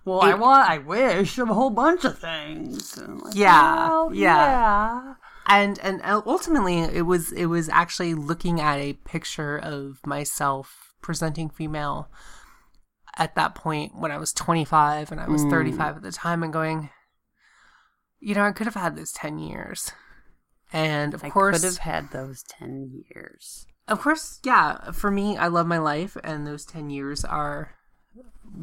well, 0.06 0.20
I 0.22 0.34
want, 0.34 0.70
I 0.70 0.78
wish 0.78 1.36
a 1.36 1.46
whole 1.46 1.70
bunch 1.70 2.04
of 2.04 2.16
things. 2.16 2.96
Like, 2.96 3.34
Yeah, 3.34 3.88
well, 3.88 4.14
yeah. 4.14 4.36
yeah. 4.36 5.14
and 5.48 5.80
and 5.80 6.00
ultimately 6.04 6.78
it 6.78 7.02
was 7.06 7.32
it 7.32 7.46
was 7.46 7.68
actually 7.68 8.14
looking 8.14 8.60
at 8.60 8.78
a 8.78 8.92
picture 8.92 9.58
of 9.58 9.98
myself 10.06 10.85
presenting 11.00 11.48
female 11.50 12.08
at 13.16 13.34
that 13.34 13.54
point 13.54 13.96
when 13.96 14.10
I 14.10 14.18
was 14.18 14.32
25 14.32 15.10
and 15.10 15.20
I 15.20 15.28
was 15.28 15.42
hmm. 15.42 15.50
35 15.50 15.96
at 15.96 16.02
the 16.02 16.12
time 16.12 16.42
and 16.42 16.52
going 16.52 16.90
you 18.20 18.34
know 18.34 18.42
I 18.44 18.52
could 18.52 18.66
have 18.66 18.74
had 18.74 18.96
this 18.96 19.12
10 19.12 19.38
years 19.38 19.92
and 20.72 21.14
of 21.14 21.24
I 21.24 21.30
course 21.30 21.60
could 21.60 21.66
have 21.66 21.78
had 21.78 22.10
those 22.10 22.42
10 22.44 23.04
years. 23.10 23.66
of 23.88 24.00
course 24.00 24.40
yeah 24.44 24.90
for 24.90 25.10
me 25.10 25.36
I 25.36 25.46
love 25.48 25.66
my 25.66 25.78
life 25.78 26.16
and 26.22 26.46
those 26.46 26.64
10 26.64 26.90
years 26.90 27.24
are 27.24 27.74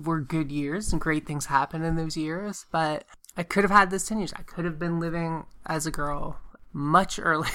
were 0.03 0.21
good 0.21 0.51
years 0.51 0.91
and 0.91 1.01
great 1.01 1.25
things 1.25 1.47
happened 1.47 1.85
in 1.85 1.95
those 1.95 2.17
years 2.17 2.65
but 2.71 3.05
I 3.35 3.43
could 3.43 3.63
have 3.63 3.71
had 3.71 3.89
this 3.89 4.07
10 4.07 4.19
years 4.19 4.33
I 4.35 4.43
could 4.43 4.65
have 4.65 4.79
been 4.79 4.99
living 4.99 5.45
as 5.65 5.85
a 5.85 5.91
girl 5.91 6.39
much 6.71 7.19
earlier 7.23 7.51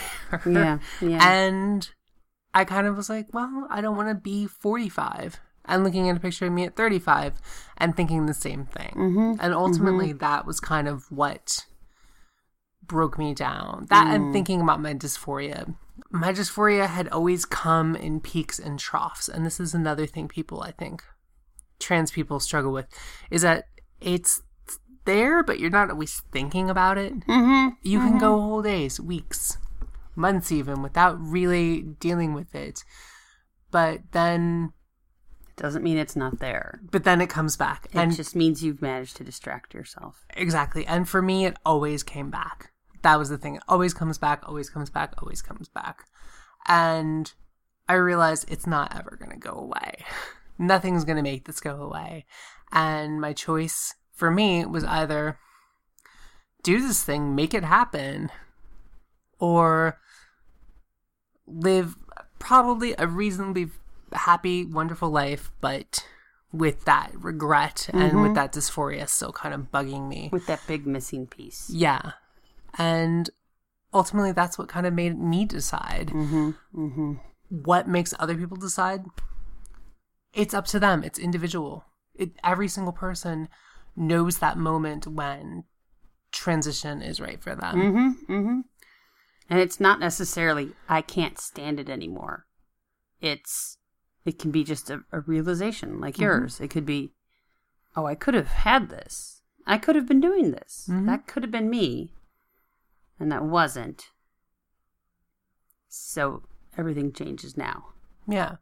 Yeah, 0.47 0.79
yeah. 1.01 1.29
and 1.31 1.89
I 2.59 2.65
kind 2.65 2.89
of 2.89 2.97
was 2.97 3.09
like, 3.09 3.33
well, 3.33 3.69
I 3.71 3.81
don't 3.81 3.97
want 3.97 4.09
to 4.09 4.17
be 4.17 4.49
45. 4.49 5.39
And 5.67 5.85
looking 5.85 6.09
at 6.09 6.17
a 6.17 6.21
picture 6.21 6.47
of 6.47 6.53
me 6.53 6.65
at 6.65 6.75
35 6.75 7.35
and 7.77 7.97
thinking 7.97 8.27
the 8.27 8.35
same 8.35 8.67
thing. 8.67 8.93
Mm-hmm. 8.97 9.35
And 9.39 9.55
ultimately, 9.55 10.13
that 10.15 10.45
was 10.45 10.59
kind 10.59 10.89
of 10.89 11.05
what 11.13 11.67
broke 12.85 13.17
me 13.17 13.33
down. 13.33 13.87
That 13.91 14.09
Mm. 14.09 14.15
and 14.15 14.33
thinking 14.33 14.61
about 14.61 14.81
my 14.81 14.93
dysphoria. 14.93 15.73
My 16.11 16.33
dysphoria 16.33 16.89
had 16.89 17.07
always 17.11 17.45
come 17.45 17.95
in 17.95 18.19
peaks 18.21 18.59
and 18.59 18.77
troughs. 18.77 19.29
And 19.29 19.47
this 19.47 19.61
is 19.61 19.73
another 19.73 20.07
thing 20.07 20.27
people, 20.27 20.61
I 20.63 20.73
think, 20.73 21.05
trans 21.79 22.11
people 22.11 22.41
struggle 22.41 22.73
with, 22.73 22.87
is 23.31 23.43
that 23.43 23.67
it's 24.01 24.43
there, 25.05 25.45
but 25.45 25.61
you're 25.61 25.71
not 25.71 25.91
always 25.91 26.23
thinking 26.33 26.69
about 26.69 26.99
it. 26.99 27.15
Mm-hmm. 27.21 27.69
You 27.83 28.01
can 28.01 28.19
go 28.19 28.41
whole 28.41 28.63
days, 28.63 28.99
weeks, 28.99 29.59
months 30.19 30.53
even 30.53 30.83
without 30.83 31.17
really 31.21 31.83
dealing 31.83 32.35
with 32.35 32.55
it. 32.55 32.85
But 33.71 34.01
then 34.13 34.73
It 35.57 35.63
Doesn't 35.63 35.83
mean 35.83 35.97
it's 35.99 36.17
not 36.17 36.39
there. 36.41 36.81
but 36.91 37.05
then 37.05 37.21
it 37.21 37.31
comes 37.31 37.57
back. 37.57 37.87
It 37.87 37.97
and 37.97 38.15
just 38.15 38.35
means 38.37 38.63
you've 38.63 38.83
managed 38.83 39.17
to 39.17 39.25
distract 39.25 39.75
yourself. 39.75 40.25
exactly. 40.35 40.87
And 40.87 41.09
for 41.09 41.23
me 41.23 41.47
it 41.47 41.57
always 41.65 42.03
came 42.03 42.31
back. 42.31 42.73
That 43.03 43.19
was 43.19 43.29
the 43.29 43.39
thing. 43.39 43.55
It 43.57 43.63
always 43.69 43.95
comes 43.95 44.19
back, 44.19 44.43
always 44.47 44.69
comes 44.71 44.91
back, 44.91 45.15
always 45.23 45.41
comes 45.41 45.69
back. 45.69 46.05
And 46.67 47.33
I 47.89 47.95
realized 47.95 48.51
it's 48.51 48.67
not 48.67 48.95
ever 48.95 49.17
going 49.19 49.31
to 49.31 49.39
go 49.39 49.53
away. 49.53 50.05
Nothing's 50.59 51.05
going 51.05 51.17
to 51.17 51.23
make 51.23 51.47
this 51.47 51.61
go 51.61 51.81
away. 51.81 52.27
And 52.73 53.21
my 53.21 53.33
choice 53.33 53.95
for 54.13 54.31
me 54.31 54.65
was 54.67 54.83
either 54.85 55.39
do 56.65 56.81
this 56.81 57.03
thing, 57.05 57.35
make 57.37 57.55
it 57.55 57.63
happen, 57.65 58.31
or 59.39 59.99
live 61.49 61.97
probably 62.39 62.95
a 62.99 63.07
reasonably 63.07 63.71
happy, 64.13 64.65
wonderful 64.65 65.11
life, 65.11 65.51
but 65.61 66.07
with 66.53 66.85
that 66.87 67.11
regret 67.15 67.91
and 67.93 68.23
with 68.23 68.35
that 68.35 68.53
dysphoria 68.53 69.07
still 69.07 69.33
kind 69.33 69.55
of 69.55 69.71
bugging 69.71 70.09
me. 70.09 70.31
With 70.33 70.47
that 70.47 70.61
big 70.67 70.87
missing 70.87 71.27
piece. 71.27 71.71
Yeah. 71.71 72.13
And 72.79 73.29
ultimately, 73.93 74.33
that's 74.33 74.57
what 74.57 74.69
kind 74.69 74.87
of 74.87 74.95
made 74.95 75.19
me 75.19 75.45
decide. 75.45 76.09
Mm-hmm. 76.09 76.51
Mm-hmm. 76.75 77.13
What 77.51 77.89
makes 77.89 78.15
other 78.19 78.37
people 78.37 78.57
decide? 78.57 79.05
it's 80.39 80.55
up 80.55 80.67
to 80.67 80.79
them. 80.79 81.03
It's 81.03 81.19
individual. 81.19 81.85
It, 82.15 82.31
every 82.45 82.69
single 82.69 82.93
person 82.93 83.49
knows 83.97 84.39
that 84.39 84.57
moment 84.57 85.07
when 85.07 85.65
transition 86.31 87.03
is 87.03 87.21
right 87.21 87.43
for 87.43 87.55
them. 87.55 87.81
Mm-hmm. 89.49 89.55
Mm-hmm. 89.55 89.55
And 89.55 89.61
it's 89.61 89.81
not 89.81 90.01
necessarily 90.01 90.73
I 90.89 91.03
can't 91.03 91.39
stand 91.39 91.81
it 91.81 91.89
anymore. 91.89 92.47
It's 93.21 93.79
it 94.25 94.39
can 94.39 94.51
be 94.51 94.65
just 94.65 94.91
a, 94.91 95.01
a 95.13 95.21
realization 95.21 96.01
like 96.01 96.19
yours. 96.19 96.61
It 96.61 96.69
could 96.69 96.85
be, 96.85 97.13
oh, 97.97 98.07
I 98.07 98.15
could 98.15 98.35
have 98.35 98.49
had 98.49 98.91
this. 98.91 99.43
I 99.67 99.79
could 99.79 99.97
have 99.97 100.07
been 100.07 100.21
doing 100.21 100.53
this. 100.53 100.85
That 101.07 101.27
could 101.27 101.43
have 101.43 101.51
been 101.51 101.71
me. 101.71 102.13
And 103.19 103.33
that 103.33 103.45
wasn't. 103.45 104.11
So 105.89 106.43
everything 106.77 107.13
changes 107.13 107.57
now. 107.57 107.87
Yeah. 108.29 108.57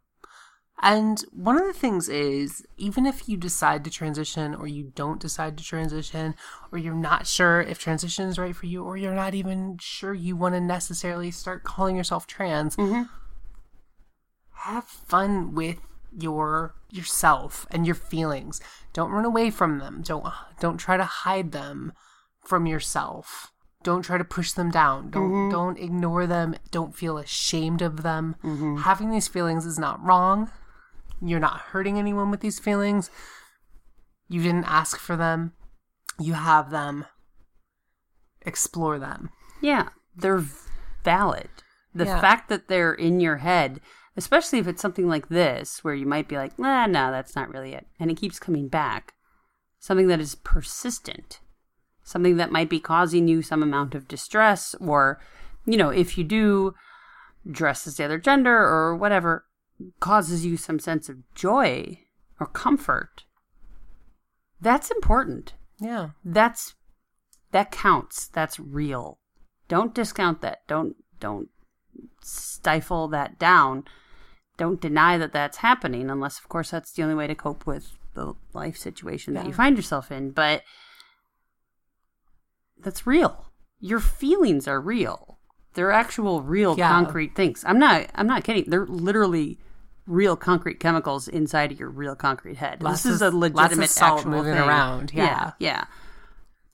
And 0.83 1.25
one 1.33 1.57
of 1.57 1.67
the 1.67 1.73
things 1.73 2.09
is, 2.09 2.67
even 2.77 3.07
if 3.07 3.29
you 3.29 3.39
decide 3.39 3.83
to 3.85 3.91
transition 3.91 4.55
or 4.55 4.67
you 4.67 4.93
don't 4.95 5.21
decide 5.21 5.57
to 5.57 5.65
transition, 5.65 6.35
or 6.71 6.79
you're 6.79 6.95
not 6.95 7.27
sure 7.27 7.63
if 7.63 7.79
transition 7.79 8.29
is 8.29 8.39
right 8.39 8.55
for 8.55 8.67
you, 8.67 8.85
or 8.85 8.97
you're 8.97 9.15
not 9.15 9.35
even 9.35 9.79
sure 9.81 10.13
you 10.13 10.37
want 10.37 10.55
to 10.55 10.61
necessarily 10.61 11.31
start 11.31 11.65
calling 11.65 11.97
yourself 11.97 12.27
trans, 12.27 12.77
mm-hmm. 12.77 13.05
have 14.53 14.85
fun 14.85 15.55
with 15.55 15.79
your 16.19 16.75
yourself 16.91 17.67
and 17.71 17.87
your 17.87 17.95
feelings. 17.95 18.61
Don't 18.93 19.11
run 19.11 19.25
away 19.25 19.51
from 19.51 19.79
them. 19.79 20.03
Don't 20.05 20.27
don't 20.61 20.79
try 20.79 20.99
to 20.99 21.05
hide 21.05 21.53
them 21.53 21.95
from 22.45 22.67
yourself. 22.67 23.53
Don't 23.83 24.03
try 24.03 24.19
to 24.19 24.25
push 24.25 24.53
them 24.53 24.71
down. 24.71 25.11
Don't 25.11 25.31
mm-hmm. 25.31 25.51
don't 25.51 25.79
ignore 25.79 26.27
them. 26.27 26.55
Don't 26.71 26.95
feel 26.95 27.17
ashamed 27.17 27.81
of 27.81 28.03
them. 28.03 28.37
Mm-hmm. 28.45 28.77
Having 28.79 29.11
these 29.11 29.29
feelings 29.29 29.65
is 29.65 29.79
not 29.79 30.05
wrong. 30.05 30.51
You're 31.21 31.41
not 31.41 31.61
hurting 31.61 31.99
anyone 31.99 32.31
with 32.31 32.41
these 32.41 32.59
feelings. 32.59 33.11
You 34.29 34.43
didn't 34.43 34.65
ask 34.65 34.99
for 34.99 35.17
them. 35.17 35.53
You 36.19 36.35
have 36.35 36.71
them. 36.71 37.07
Explore 38.43 38.99
them. 38.99 39.31
Yeah, 39.61 39.89
they're 40.15 40.45
valid. 41.05 41.49
The 41.95 42.05
Yeah. 42.05 42.21
fact 42.21 42.49
that 42.49 42.69
they're 42.69 42.93
in 42.93 43.21
your 43.21 43.39
head, 43.39 43.81
especially 44.17 44.59
if 44.59 44.67
it's 44.67 44.83
something 44.83 45.09
like 45.09 45.29
this, 45.29 45.83
where 45.83 45.95
you 45.95 46.07
might 46.07 46.29
be 46.29 46.37
like, 46.37 46.59
nah, 46.59 46.87
no, 46.87 47.11
that's 47.11 47.35
not 47.35 47.49
really 47.51 47.73
it. 47.73 47.87
And 47.99 48.11
it 48.11 48.19
keeps 48.19 48.39
coming 48.39 48.69
back. 48.69 49.15
Something 49.79 50.09
that 50.09 50.21
is 50.21 50.35
persistent. 50.35 51.41
Something 52.03 52.37
that 52.37 52.53
might 52.53 52.69
be 52.69 52.81
causing 52.81 53.29
you 53.29 53.41
some 53.43 53.63
amount 53.63 53.95
of 53.95 54.07
distress, 54.09 54.75
or, 54.81 55.21
you 55.65 55.77
know, 55.77 55.89
if 55.91 56.19
you 56.19 56.25
do 56.25 56.75
dress 57.51 57.87
as 57.87 57.97
the 57.97 58.05
other 58.05 58.19
gender 58.19 58.57
or 58.57 58.95
whatever, 58.95 59.46
causes 60.01 60.45
you 60.45 60.57
some 60.57 60.79
sense 60.79 61.09
of 61.09 61.19
joy 61.35 62.01
or 62.41 62.47
comfort. 62.47 63.25
That's 64.61 64.91
important. 64.91 65.55
Yeah. 65.81 66.11
that's 66.25 66.75
that 67.53 67.71
counts. 67.71 68.29
That's 68.29 68.59
real. 68.59 69.19
Don't 69.69 69.95
discount 69.95 70.41
that. 70.41 70.67
Don't 70.67 70.97
don't 71.21 71.49
stifle 72.23 73.09
that 73.09 73.39
down. 73.39 73.85
Don't 74.57 74.81
deny 74.81 75.19
that 75.19 75.33
that's 75.33 75.59
happening 75.59 76.09
unless 76.11 76.39
of 76.39 76.49
course 76.49 76.71
that's 76.71 76.93
the 76.93 77.03
only 77.03 77.15
way 77.15 77.27
to 77.27 77.35
cope 77.35 77.67
with 77.67 77.93
the 78.15 78.33
life 78.55 78.77
situation 78.79 79.35
that 79.35 79.47
you 79.47 79.53
find 79.53 79.77
yourself 79.77 80.11
in 80.11 80.31
but 80.31 80.63
that's 82.79 83.07
real. 83.07 83.53
Your 83.79 84.01
feelings 84.01 84.67
are 84.67 84.81
real. 84.81 85.39
They're 85.75 85.93
actual 85.93 86.41
real 86.43 86.77
Yeah. 86.79 86.89
concrete 86.89 87.35
things. 87.35 87.65
I'm 87.67 87.79
not 87.79 88.07
i'm 88.15 88.27
not 88.27 88.45
kidding. 88.45 88.65
They're 88.69 88.87
literally 88.87 89.59
real 90.07 90.37
concrete 90.37 90.79
chemicals 90.79 91.29
inside 91.29 91.73
of 91.73 91.81
your 91.81 91.91
real 91.91 92.15
concrete 92.15 92.57
head 92.57 92.83
Lots 92.83 93.03
this 93.03 93.15
is 93.15 93.23
a 93.23 93.31
legitimate 93.31 93.91
salt 93.91 94.21
actual 94.21 94.31
moving 94.31 94.55
thing. 94.55 94.63
around, 94.63 95.13
yeah. 95.13 95.53
yeah 95.59 95.87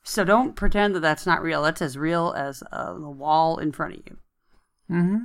so 0.02 0.24
don't 0.24 0.54
pretend 0.56 0.94
that 0.94 1.00
that's 1.00 1.26
not 1.26 1.42
real. 1.42 1.62
That's 1.62 1.82
as 1.82 1.96
real 1.96 2.34
as 2.36 2.62
uh, 2.72 2.94
the 2.94 3.10
wall 3.10 3.58
in 3.58 3.72
front 3.72 3.94
of 3.94 4.00
you. 4.06 4.16
Mm-hmm. 4.90 5.16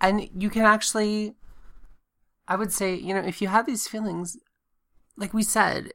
And 0.00 0.28
you 0.36 0.50
can 0.50 0.62
actually, 0.62 1.34
I 2.48 2.56
would 2.56 2.72
say, 2.72 2.94
you 2.94 3.14
know, 3.14 3.20
if 3.20 3.42
you 3.42 3.48
have 3.48 3.66
these 3.66 3.86
feelings, 3.86 4.38
like 5.16 5.34
we 5.34 5.42
said, 5.42 5.92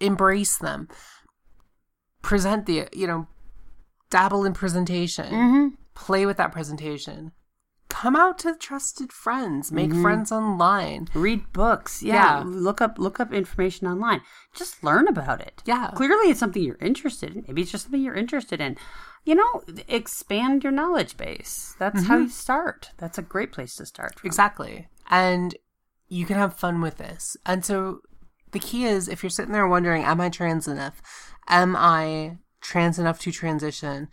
embrace 0.00 0.58
them. 0.58 0.88
Present 2.22 2.66
the, 2.66 2.88
you 2.92 3.06
know, 3.06 3.26
dabble 4.10 4.44
in 4.44 4.52
presentation. 4.52 5.26
Mm-hmm. 5.26 5.68
Play 5.94 6.26
with 6.26 6.36
that 6.36 6.52
presentation. 6.52 7.32
Come 7.96 8.14
out 8.14 8.38
to 8.40 8.54
trusted 8.54 9.10
friends. 9.10 9.72
Make 9.72 9.88
mm-hmm. 9.88 10.02
friends 10.02 10.30
online. 10.30 11.08
Read 11.14 11.50
books. 11.54 12.02
Yeah. 12.02 12.40
Yeah. 12.40 12.42
Look 12.44 12.82
up 12.82 12.98
look 12.98 13.18
up 13.20 13.32
information 13.32 13.86
online. 13.86 14.20
Just 14.54 14.84
learn 14.84 15.08
about 15.08 15.40
it. 15.40 15.62
Yeah. 15.64 15.92
Clearly, 15.94 16.30
it's 16.30 16.38
something 16.38 16.62
you're 16.62 16.76
interested 16.76 17.34
in. 17.34 17.44
Maybe 17.48 17.62
it's 17.62 17.70
just 17.70 17.84
something 17.84 18.02
you're 18.02 18.14
interested 18.14 18.60
in. 18.60 18.76
You 19.24 19.36
know, 19.36 19.62
expand 19.88 20.62
your 20.62 20.74
knowledge 20.74 21.16
base. 21.16 21.74
That's 21.78 22.04
how 22.04 22.16
mm-hmm. 22.16 22.24
you 22.24 22.28
start. 22.28 22.90
That's 22.98 23.16
a 23.16 23.22
great 23.22 23.50
place 23.50 23.76
to 23.76 23.86
start. 23.86 24.20
From. 24.20 24.28
Exactly. 24.28 24.88
And 25.08 25.56
you 26.06 26.26
can 26.26 26.36
have 26.36 26.54
fun 26.54 26.82
with 26.82 26.98
this. 26.98 27.38
And 27.46 27.64
so 27.64 28.02
the 28.50 28.58
key 28.58 28.84
is 28.84 29.08
if 29.08 29.22
you're 29.22 29.30
sitting 29.30 29.54
there 29.54 29.66
wondering, 29.66 30.04
am 30.04 30.20
I 30.20 30.28
trans 30.28 30.68
enough? 30.68 31.00
Am 31.48 31.74
I 31.74 32.36
trans 32.60 32.98
enough 32.98 33.20
to 33.20 33.32
transition? 33.32 34.08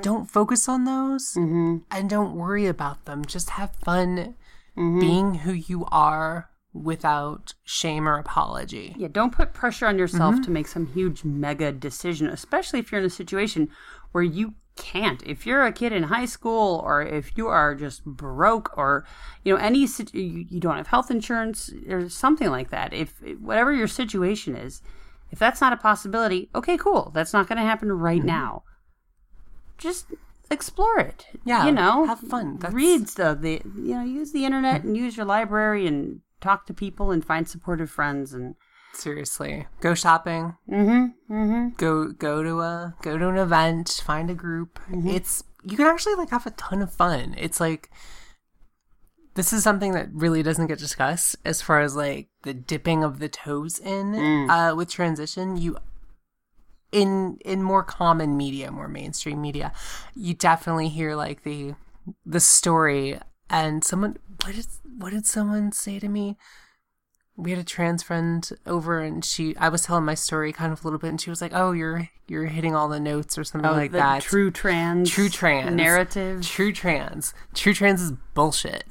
Don't 0.00 0.30
focus 0.30 0.68
on 0.68 0.84
those 0.84 1.34
mm-hmm. 1.34 1.78
and 1.90 2.10
don't 2.10 2.34
worry 2.34 2.66
about 2.66 3.04
them. 3.04 3.24
Just 3.24 3.50
have 3.50 3.74
fun 3.76 4.34
mm-hmm. 4.76 5.00
being 5.00 5.34
who 5.36 5.52
you 5.52 5.86
are 5.92 6.50
without 6.72 7.54
shame 7.64 8.08
or 8.08 8.18
apology. 8.18 8.94
Yeah, 8.96 9.08
don't 9.10 9.34
put 9.34 9.52
pressure 9.52 9.86
on 9.86 9.98
yourself 9.98 10.36
mm-hmm. 10.36 10.44
to 10.44 10.50
make 10.50 10.66
some 10.66 10.86
huge 10.86 11.24
mega 11.24 11.70
decision, 11.72 12.28
especially 12.28 12.78
if 12.78 12.90
you're 12.90 13.00
in 13.00 13.06
a 13.06 13.10
situation 13.10 13.68
where 14.12 14.24
you 14.24 14.54
can't. 14.76 15.22
If 15.26 15.46
you're 15.46 15.66
a 15.66 15.72
kid 15.72 15.92
in 15.92 16.04
high 16.04 16.24
school 16.24 16.80
or 16.84 17.02
if 17.02 17.36
you 17.36 17.46
are 17.48 17.74
just 17.74 18.04
broke 18.04 18.76
or 18.76 19.06
you 19.44 19.54
know 19.54 19.60
any 19.60 19.80
you, 20.12 20.46
you 20.48 20.60
don't 20.60 20.76
have 20.76 20.86
health 20.86 21.10
insurance 21.10 21.70
or 21.88 22.08
something 22.08 22.50
like 22.50 22.70
that. 22.70 22.94
If 22.94 23.20
whatever 23.38 23.72
your 23.72 23.88
situation 23.88 24.56
is, 24.56 24.80
if 25.30 25.38
that's 25.38 25.60
not 25.60 25.72
a 25.72 25.76
possibility, 25.76 26.48
okay, 26.54 26.76
cool. 26.76 27.10
That's 27.14 27.32
not 27.32 27.48
going 27.48 27.58
to 27.58 27.64
happen 27.64 27.92
right 27.92 28.22
now. 28.22 28.62
Just 29.82 30.06
explore 30.50 30.98
it. 30.98 31.26
Yeah, 31.44 31.66
you 31.66 31.72
know, 31.72 32.04
have 32.06 32.20
fun. 32.20 32.56
That's- 32.58 32.74
Read 32.74 33.08
stuff. 33.08 33.40
The 33.40 33.60
you 33.76 33.94
know, 33.94 34.04
use 34.04 34.32
the 34.32 34.44
internet 34.44 34.84
and 34.84 34.96
use 34.96 35.16
your 35.16 35.26
library 35.26 35.86
and 35.86 36.20
talk 36.40 36.66
to 36.66 36.74
people 36.74 37.10
and 37.10 37.24
find 37.24 37.48
supportive 37.48 37.90
friends 37.90 38.32
and 38.32 38.54
Seriously. 38.94 39.66
Go 39.80 39.94
shopping. 39.94 40.54
Mm-hmm. 40.70 41.34
Mm-hmm. 41.34 41.68
go 41.76 42.08
go 42.12 42.42
to 42.42 42.60
a 42.60 42.94
go 43.02 43.16
to 43.16 43.28
an 43.28 43.38
event 43.38 44.02
find 44.04 44.28
a 44.30 44.34
group 44.34 44.78
Mm-hmm. 44.90 45.08
it's 45.08 45.42
you 45.64 45.76
can 45.78 45.86
actually 45.86 46.14
like 46.16 46.30
have 46.30 46.46
a 46.46 46.50
ton 46.50 46.82
of 46.82 46.92
fun 46.92 47.34
it's 47.38 47.58
like 47.60 47.88
this 49.34 49.52
is 49.52 49.62
something 49.62 49.92
that 49.92 50.08
really 50.12 50.42
doesn't 50.42 50.66
get 50.66 50.78
discussed 50.78 51.36
as 51.44 51.62
far 51.62 51.80
as 51.80 51.96
like 51.96 52.28
the 52.42 52.52
dipping 52.52 53.02
of 53.02 53.18
the 53.18 53.28
toes 53.30 53.78
in 53.78 54.12
Mm. 54.12 54.50
uh 54.50 54.76
with 54.76 54.90
transition 54.90 55.56
you 55.56 55.78
in 56.92 57.38
in 57.44 57.62
more 57.62 57.82
common 57.82 58.36
media 58.36 58.70
more 58.70 58.88
mainstream 58.88 59.40
media 59.40 59.72
you 60.14 60.34
definitely 60.34 60.88
hear 60.88 61.16
like 61.16 61.42
the 61.42 61.74
the 62.26 62.40
story 62.40 63.18
and 63.48 63.82
someone 63.82 64.16
what 64.44 64.54
did 64.54 64.66
what 64.98 65.10
did 65.10 65.26
someone 65.26 65.72
say 65.72 65.98
to 65.98 66.08
me 66.08 66.36
we 67.36 67.50
had 67.50 67.58
a 67.58 67.64
trans 67.64 68.02
friend 68.02 68.48
over 68.66 69.00
and 69.00 69.24
she 69.24 69.56
I 69.56 69.68
was 69.68 69.82
telling 69.82 70.04
my 70.04 70.14
story 70.14 70.52
kind 70.52 70.72
of 70.72 70.82
a 70.82 70.86
little 70.86 70.98
bit 70.98 71.08
and 71.08 71.20
she 71.20 71.30
was 71.30 71.40
like, 71.40 71.52
"Oh, 71.54 71.72
you're 71.72 72.10
you're 72.28 72.46
hitting 72.46 72.74
all 72.74 72.88
the 72.88 73.00
notes 73.00 73.38
or 73.38 73.44
something 73.44 73.70
oh, 73.70 73.72
like 73.72 73.92
the 73.92 73.98
that." 73.98 74.22
true 74.22 74.50
trans, 74.50 75.10
True 75.10 75.28
trans 75.28 75.74
narrative. 75.74 76.42
True 76.42 76.72
trans. 76.72 77.32
True 77.54 77.72
trans 77.72 78.02
is 78.02 78.12
bullshit. 78.34 78.84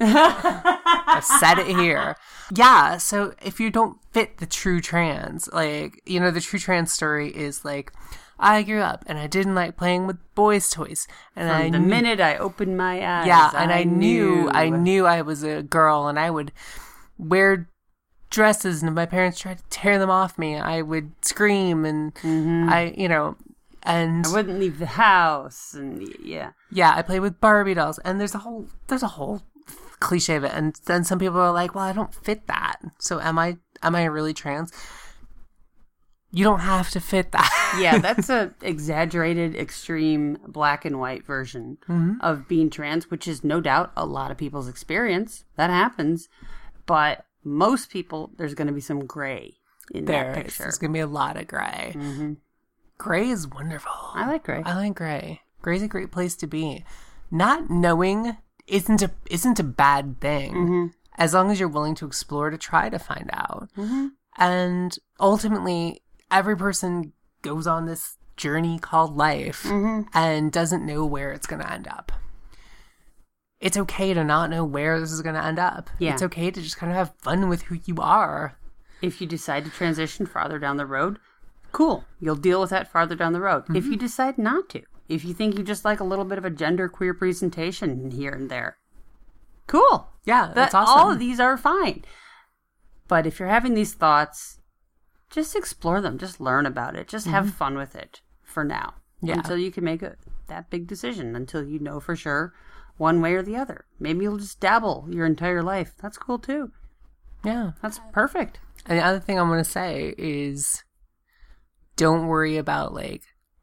I've 1.16 1.24
said 1.24 1.58
it 1.58 1.66
here. 1.66 2.16
Yeah, 2.54 2.98
so 2.98 3.34
if 3.42 3.60
you 3.60 3.70
don't 3.70 3.98
fit 4.12 4.38
the 4.38 4.46
true 4.46 4.80
trans, 4.80 5.48
like, 5.52 6.02
you 6.06 6.20
know, 6.20 6.30
the 6.30 6.40
true 6.40 6.58
trans 6.58 6.92
story 6.92 7.30
is 7.30 7.64
like 7.64 7.92
I 8.38 8.62
grew 8.62 8.80
up 8.80 9.04
and 9.06 9.18
I 9.18 9.26
didn't 9.26 9.54
like 9.54 9.76
playing 9.76 10.06
with 10.06 10.18
boys' 10.34 10.68
toys. 10.68 11.06
And 11.36 11.50
I 11.50 11.70
the 11.70 11.78
knew- 11.78 11.86
minute 11.86 12.20
I 12.20 12.36
opened 12.36 12.76
my 12.76 12.94
eyes, 12.94 13.26
yeah, 13.26 13.52
and 13.54 13.72
I, 13.72 13.84
knew, 13.84 14.50
I 14.50 14.68
knew 14.68 15.06
I 15.06 15.22
was 15.22 15.42
a 15.42 15.62
girl, 15.62 16.08
and 16.08 16.18
I 16.18 16.30
would 16.30 16.52
wear 17.16 17.68
dresses, 18.30 18.82
and 18.82 18.88
if 18.88 18.94
my 18.94 19.06
parents 19.06 19.38
tried 19.38 19.58
to 19.58 19.64
tear 19.70 19.98
them 19.98 20.10
off 20.10 20.38
me, 20.38 20.56
I 20.56 20.82
would 20.82 21.12
scream, 21.22 21.84
and 21.84 22.14
mm-hmm. 22.16 22.68
I, 22.68 22.94
you 22.96 23.08
know, 23.08 23.36
and 23.84 24.26
I 24.26 24.32
wouldn't 24.32 24.58
leave 24.58 24.78
the 24.78 24.86
house, 24.86 25.74
and 25.74 26.02
yeah, 26.22 26.52
yeah, 26.70 26.94
I 26.96 27.02
played 27.02 27.20
with 27.20 27.40
Barbie 27.40 27.74
dolls, 27.74 27.98
and 28.00 28.18
there's 28.18 28.34
a 28.34 28.38
whole 28.38 28.66
there's 28.88 29.02
a 29.02 29.08
whole 29.08 29.42
cliche 30.02 30.36
of 30.36 30.44
it, 30.44 30.52
and 30.52 30.78
then 30.86 31.04
some 31.04 31.18
people 31.18 31.40
are 31.40 31.52
like, 31.52 31.74
well, 31.74 31.84
I 31.84 31.92
don't 31.92 32.14
fit 32.14 32.46
that, 32.46 32.76
so 32.98 33.20
am 33.20 33.38
I 33.38 33.58
am 33.82 33.94
I 33.94 34.04
really 34.04 34.34
trans? 34.34 34.72
you 36.32 36.44
don't 36.44 36.60
have 36.60 36.90
to 36.90 37.00
fit 37.00 37.30
that. 37.32 37.76
yeah, 37.80 37.98
that's 37.98 38.30
a 38.30 38.54
exaggerated, 38.62 39.54
extreme 39.54 40.38
black 40.48 40.84
and 40.84 40.98
white 40.98 41.26
version 41.26 41.76
mm-hmm. 41.86 42.14
of 42.20 42.48
being 42.48 42.70
trans, 42.70 43.10
which 43.10 43.28
is 43.28 43.44
no 43.44 43.60
doubt 43.60 43.92
a 43.96 44.06
lot 44.06 44.30
of 44.30 44.38
people's 44.38 44.66
experience. 44.66 45.44
That 45.56 45.68
happens, 45.68 46.28
but 46.86 47.26
most 47.44 47.90
people, 47.90 48.32
there's 48.38 48.54
going 48.54 48.68
to 48.68 48.72
be 48.72 48.80
some 48.80 49.04
gray 49.04 49.58
in 49.92 50.06
there 50.06 50.32
that 50.32 50.44
picture. 50.44 50.62
There's 50.62 50.78
gonna 50.78 50.92
be 50.92 51.00
a 51.00 51.06
lot 51.06 51.36
of 51.36 51.46
gray. 51.46 51.92
Mm-hmm. 51.94 52.34
Gray 52.96 53.28
is 53.28 53.46
wonderful. 53.46 53.92
I 54.14 54.28
like 54.28 54.44
gray. 54.44 54.62
I 54.64 54.74
like 54.74 54.94
gray. 54.94 55.42
Gray's 55.60 55.82
a 55.82 55.88
great 55.88 56.10
place 56.10 56.34
to 56.36 56.46
be. 56.46 56.84
Not 57.30 57.68
knowing 57.68 58.36
isn't 58.66 59.02
a 59.02 59.10
isn't 59.30 59.58
a 59.60 59.64
bad 59.64 60.20
thing 60.20 60.54
Mm-hmm. 60.54 60.86
as 61.18 61.34
long 61.34 61.50
as 61.50 61.58
you're 61.60 61.68
willing 61.68 61.94
to 61.96 62.06
explore 62.06 62.50
to 62.50 62.58
try 62.58 62.88
to 62.88 62.98
find 62.98 63.28
out. 63.32 63.68
And 64.38 64.98
ultimately, 65.20 66.02
every 66.30 66.56
person 66.56 67.12
goes 67.42 67.66
on 67.66 67.86
this 67.86 68.16
journey 68.36 68.78
called 68.78 69.16
life 69.16 69.64
Mm-hmm. 69.64 70.08
and 70.14 70.50
doesn't 70.52 70.86
know 70.86 71.04
where 71.04 71.32
it's 71.32 71.46
going 71.46 71.60
to 71.62 71.70
end 71.72 71.86
up. 71.88 72.12
It's 73.60 73.76
okay 73.76 74.12
to 74.14 74.24
not 74.24 74.50
know 74.50 74.64
where 74.64 74.98
this 74.98 75.12
is 75.12 75.22
going 75.22 75.36
to 75.36 75.44
end 75.44 75.58
up. 75.58 75.88
Yeah. 75.98 76.12
It's 76.14 76.22
okay 76.22 76.50
to 76.50 76.60
just 76.60 76.76
kind 76.76 76.90
of 76.90 76.96
have 76.96 77.14
fun 77.18 77.48
with 77.48 77.62
who 77.62 77.78
you 77.84 77.96
are. 77.98 78.56
If 79.00 79.20
you 79.20 79.26
decide 79.26 79.64
to 79.64 79.70
transition 79.70 80.26
farther 80.26 80.58
down 80.58 80.78
the 80.78 80.86
road, 80.86 81.18
cool. 81.70 82.04
You'll 82.20 82.34
deal 82.36 82.60
with 82.60 82.70
that 82.70 82.90
farther 82.90 83.14
down 83.14 83.32
the 83.32 83.40
road. 83.40 83.64
If 83.68 83.84
Mm-hmm. 83.84 83.92
you 83.92 83.96
decide 83.98 84.36
not 84.38 84.68
to, 84.70 84.82
if 85.08 85.24
you 85.24 85.34
think 85.34 85.56
you 85.56 85.64
just 85.64 85.84
like 85.84 86.00
a 86.00 86.04
little 86.04 86.24
bit 86.24 86.38
of 86.38 86.44
a 86.44 86.50
gender 86.50 86.88
queer 86.88 87.14
presentation 87.14 88.10
here 88.10 88.32
and 88.32 88.50
there, 88.50 88.78
cool. 89.66 90.08
Yeah, 90.24 90.46
That, 90.46 90.54
that's 90.54 90.74
awesome. 90.74 90.98
All 90.98 91.10
of 91.10 91.18
these 91.18 91.40
are 91.40 91.56
fine. 91.56 92.04
But 93.08 93.26
if 93.26 93.38
you're 93.38 93.48
having 93.48 93.74
these 93.74 93.92
thoughts, 93.94 94.60
just 95.30 95.56
explore 95.56 96.00
them. 96.00 96.16
Just 96.18 96.40
learn 96.40 96.64
about 96.66 96.94
it. 96.96 97.08
Just 97.08 97.26
have 97.26 97.52
fun 97.54 97.76
with 97.76 97.94
it 97.96 98.20
for 98.42 98.64
now. 98.64 98.94
Mm-hmm. 99.16 99.26
Yeah. 99.26 99.34
Until 99.34 99.58
you 99.58 99.70
can 99.72 99.84
make 99.84 100.02
a, 100.02 100.16
that 100.48 100.70
big 100.70 100.86
decision. 100.86 101.34
Until 101.34 101.64
you 101.64 101.78
know 101.78 102.00
for 102.00 102.14
sure 102.16 102.54
one 102.98 103.20
way 103.20 103.34
or 103.34 103.42
the 103.42 103.56
other. 103.56 103.84
Maybe 103.98 104.24
you'll 104.24 104.36
just 104.38 104.60
dabble 104.60 105.08
your 105.10 105.26
entire 105.26 105.62
life. 105.62 105.94
That's 106.00 106.18
cool 106.18 106.38
too. 106.38 106.70
yeah. 107.44 107.72
That's 107.82 108.00
perfect. 108.12 108.60
And 108.86 108.98
the 108.98 109.04
other 109.04 109.18
thing 109.20 109.38
I'm 109.38 109.48
going 109.48 109.62
to 109.62 109.68
say 109.68 110.14
is 110.16 110.84
don't 111.96 112.26
worry 112.26 112.56
about, 112.56 112.94
like, 112.94 113.22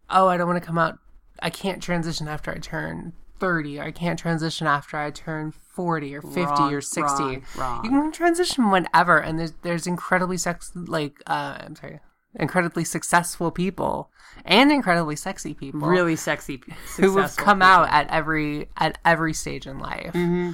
oh, 0.10 0.28
I 0.28 0.38
don't 0.38 0.47
want 0.47 0.62
to 0.62 0.65
come 0.65 0.78
out. 0.78 0.99
I 1.41 1.49
can't 1.49 1.82
transition 1.82 2.28
after 2.28 2.52
I 2.52 2.58
turn 2.58 3.13
30. 3.39 3.80
I 3.80 3.91
can't 3.91 4.19
transition 4.19 4.67
after 4.67 4.97
I 4.97 5.12
turn 5.12 5.52
40 5.52 6.15
or 6.15 6.21
50 6.21 6.41
Wrong, 6.41 6.73
or 6.73 6.82
60. 6.82 7.23
wrong, 7.23 7.43
wrong. 7.58 7.86
You 7.86 7.89
can 7.91 8.12
transition 8.12 8.69
whenever. 8.71 9.17
And 9.19 9.39
there's, 9.39 9.54
there's 9.62 9.88
incredibly 9.88 10.38
sex, 10.38 10.71
like, 10.75 11.21
uh, 11.28 11.58
I'm 11.62 11.75
sorry, 11.75 11.99
incredibly 12.36 12.84
successful 12.84 13.49
people 13.52 14.12
and 14.45 14.71
incredibly 14.71 15.15
sexy 15.15 15.54
people 15.54 15.80
Really 15.80 16.15
sexy. 16.15 16.58
p- 16.58 16.73
who 16.97 17.17
have 17.17 17.36
come 17.38 17.60
people. 17.60 17.67
out 17.67 17.89
at 17.89 18.08
every 18.10 18.67
at 18.78 18.97
every 19.06 19.34
stage 19.34 19.65
in 19.65 19.80
life. 19.80 20.13
Mm-hmm. 20.13 20.52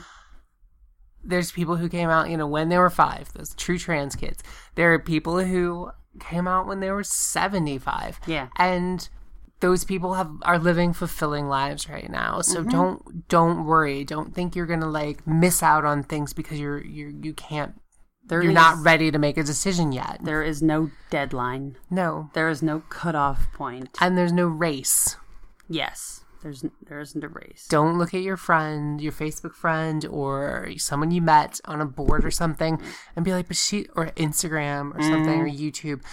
There's 1.23 1.51
people 1.51 1.75
who 1.77 1.89
came 1.89 2.09
out, 2.09 2.29
you 2.29 2.37
know, 2.37 2.45
when 2.47 2.69
they 2.69 2.77
were 2.77 2.89
five, 2.91 3.33
those 3.33 3.53
true 3.55 3.79
trans 3.79 4.15
kids. 4.15 4.43
There 4.75 4.93
are 4.93 4.99
people 4.99 5.43
who 5.43 5.89
came 6.19 6.47
out 6.47 6.67
when 6.67 6.79
they 6.81 6.91
were 6.91 7.03
seventy 7.03 7.77
five. 7.79 8.19
Yeah. 8.27 8.47
And 8.57 9.09
those 9.61 9.83
people 9.85 10.13
have 10.15 10.29
are 10.43 10.59
living 10.59 10.93
fulfilling 10.93 11.47
lives 11.47 11.87
right 11.89 12.09
now. 12.09 12.41
So 12.41 12.59
Mm-hmm. 12.59 12.69
don't 12.69 13.27
don't 13.27 13.65
worry. 13.65 14.03
Don't 14.03 14.33
think 14.35 14.55
you're 14.55 14.65
gonna 14.65 14.89
like 14.89 15.25
miss 15.25 15.63
out 15.63 15.85
on 15.85 16.03
things 16.03 16.33
because 16.33 16.59
you're 16.59 16.83
you're 16.83 17.09
you 17.09 17.33
can't 17.33 17.73
There 18.27 18.41
you're 18.41 18.51
is- 18.51 18.55
not 18.55 18.83
ready 18.83 19.11
to 19.11 19.17
make 19.19 19.37
a 19.37 19.43
decision 19.43 19.91
yet. 19.91 20.19
There 20.23 20.43
is 20.43 20.61
no 20.61 20.89
deadline. 21.09 21.77
No. 21.89 22.29
There 22.33 22.49
is 22.49 22.61
no 22.61 22.81
cutoff 22.89 23.47
point. 23.53 23.89
And 24.01 24.17
there's 24.17 24.33
no 24.33 24.45
race. 24.47 25.15
Yes. 25.69 26.21
There's 26.43 26.63
there 26.87 26.99
isn't 26.99 27.23
a 27.23 27.27
race. 27.27 27.65
don't 27.69 27.97
look 27.97 28.13
at 28.13 28.21
your 28.21 28.37
friend, 28.37 29.01
your 29.01 29.11
Facebook 29.13 29.53
friend, 29.55 30.05
or 30.05 30.69
someone 30.77 31.09
you 31.09 31.21
met 31.21 31.59
on 31.65 31.81
a 31.81 31.85
board 31.87 32.23
or 32.23 32.29
something, 32.29 32.79
and 33.15 33.25
be 33.25 33.31
like, 33.33 33.47
"But 33.47 33.57
she," 33.57 33.87
or 33.95 34.07
Instagram 34.15 34.93
or 34.95 35.01
something, 35.01 35.39
or 35.41 35.49
YouTube. 35.49 36.03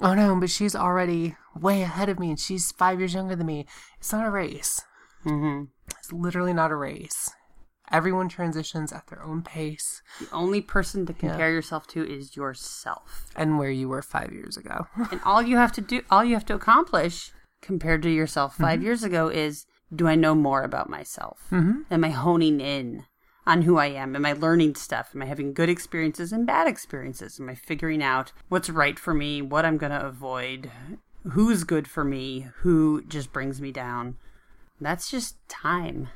Oh 0.00 0.14
no, 0.14 0.36
but 0.38 0.48
she's 0.48 0.76
already 0.76 1.34
way 1.58 1.82
ahead 1.82 2.08
of 2.08 2.18
me, 2.18 2.30
and 2.30 2.38
she's 2.38 2.72
five 2.72 2.98
years 2.98 3.14
younger 3.14 3.36
than 3.36 3.46
me. 3.46 3.66
It's 3.98 4.12
not 4.12 4.26
a 4.26 4.30
race. 4.30 4.82
Mm-hmm. 5.24 5.64
It's 5.98 6.12
literally 6.12 6.52
not 6.52 6.70
a 6.70 6.76
race. 6.76 7.30
Everyone 7.92 8.28
transitions 8.28 8.92
at 8.92 9.08
their 9.08 9.20
own 9.22 9.42
pace 9.42 10.00
The 10.20 10.30
only 10.32 10.60
person 10.60 11.06
to 11.06 11.12
compare 11.12 11.50
yourself 11.50 11.88
to 11.88 12.08
is 12.08 12.36
yourself. 12.36 13.26
and 13.34 13.58
where 13.58 13.70
you 13.70 13.88
were 13.88 14.00
five 14.02 14.32
years 14.32 14.56
ago. 14.56 14.86
And 15.10 15.20
all 15.24 15.42
you 15.42 15.56
have 15.56 15.72
to 15.72 15.80
do, 15.80 16.02
all 16.08 16.24
you 16.24 16.34
have 16.34 16.46
to 16.46 16.54
accomplish 16.54 17.32
compared 17.60 18.02
to 18.04 18.08
yourself 18.10 18.56
5 18.56 18.82
years 18.82 19.02
ago 19.02 19.28
is 19.28 19.66
do 19.94 20.06
I 20.06 20.14
know 20.14 20.36
more 20.36 20.62
about 20.62 20.88
myself? 20.88 21.46
Mm-hmm. 21.50 21.92
Am 21.92 22.04
I 22.04 22.10
honing 22.10 22.60
in 22.60 23.04
on 23.44 23.62
who 23.62 23.76
I 23.76 23.86
am? 23.86 24.14
Am 24.14 24.24
I 24.24 24.32
learning 24.34 24.76
stuff? 24.76 25.10
Am 25.14 25.22
I 25.22 25.26
having 25.26 25.52
good 25.52 25.68
experiences 25.68 26.32
and 26.32 26.46
bad 26.46 26.68
experiences? 26.68 27.40
Am 27.40 27.48
I 27.48 27.56
figuring 27.56 28.02
out 28.04 28.30
what's 28.48 28.70
right 28.70 28.98
for 29.00 29.12
me, 29.12 29.42
what 29.42 29.64
I'm 29.66 29.76
going 29.78 29.90
to 29.92 30.06
avoid, 30.06 30.70
who's 31.30 31.64
good 31.64 31.86
for 31.88 32.04
me, 32.04 32.48
who 32.58 33.02
just 33.08 33.32
brings 33.32 33.60
me 33.60 33.72
down? 33.72 34.16
That's 34.80 35.10
just 35.10 35.36
time. 35.48 36.08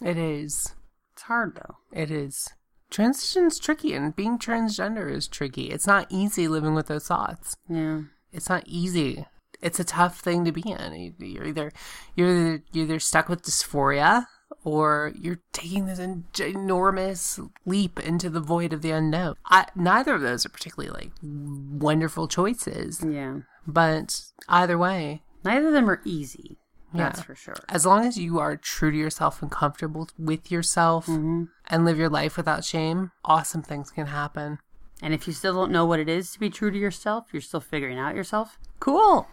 it 0.00 0.16
is. 0.16 0.74
It's 1.12 1.22
hard 1.22 1.56
though. 1.56 1.76
It 1.92 2.10
is. 2.10 2.48
Transition's 2.90 3.58
tricky, 3.58 3.92
and 3.94 4.14
being 4.14 4.38
transgender 4.38 5.10
is 5.10 5.26
tricky. 5.26 5.70
It's 5.70 5.86
not 5.86 6.06
easy 6.10 6.46
living 6.46 6.74
with 6.74 6.86
those 6.86 7.06
thoughts. 7.08 7.56
Yeah. 7.68 8.02
it's 8.32 8.48
not 8.48 8.64
easy. 8.66 9.26
It's 9.60 9.80
a 9.80 9.84
tough 9.84 10.20
thing 10.20 10.44
to 10.44 10.52
be 10.52 10.62
in. 10.68 10.94
You- 10.94 11.14
You're 11.26 11.44
either 11.46 11.72
you're 12.14 12.28
either, 12.30 12.62
you're 12.72 12.84
either 12.84 12.98
stuck 13.00 13.28
with 13.28 13.42
dysphoria 13.42 14.26
or 14.62 15.12
you're 15.18 15.40
taking 15.52 15.86
this 15.86 15.98
enormous 16.38 17.40
leap 17.66 17.98
into 18.00 18.30
the 18.30 18.40
void 18.40 18.72
of 18.72 18.82
the 18.82 18.90
unknown. 18.90 19.34
I, 19.46 19.66
neither 19.74 20.14
of 20.14 20.20
those 20.22 20.44
are 20.46 20.50
particularly 20.50 20.92
like 20.94 21.10
wonderful 21.22 22.28
choices, 22.28 23.02
Yeah. 23.04 23.38
But 23.66 24.22
either 24.48 24.78
way, 24.78 25.22
Neither 25.44 25.66
of 25.68 25.72
them 25.74 25.90
are 25.90 26.00
easy. 26.04 26.58
That's 26.92 27.18
Yeah. 27.18 27.24
for 27.24 27.34
sure. 27.34 27.56
as 27.68 27.84
long 27.84 28.06
as 28.06 28.16
you 28.18 28.38
are 28.38 28.56
true 28.56 28.90
to 28.90 28.96
yourself 28.96 29.42
and 29.42 29.50
comfortable 29.50 30.08
with 30.18 30.50
yourself 30.50 31.06
mm-hmm. 31.06 31.44
and 31.66 31.84
live 31.84 31.98
your 31.98 32.08
life 32.08 32.36
without 32.36 32.64
shame, 32.64 33.10
awesome 33.24 33.62
things 33.62 33.90
can 33.90 34.06
happen. 34.06 34.58
And 35.02 35.12
if 35.12 35.26
you 35.26 35.32
still 35.32 35.54
don't 35.54 35.72
know 35.72 35.84
what 35.84 35.98
it 35.98 36.08
is 36.08 36.32
to 36.32 36.40
be 36.40 36.50
true 36.50 36.70
to 36.70 36.78
yourself, 36.78 37.26
you're 37.32 37.42
still 37.42 37.60
figuring 37.60 37.98
out 37.98 38.14
yourself. 38.14 38.58
Cool. 38.80 39.26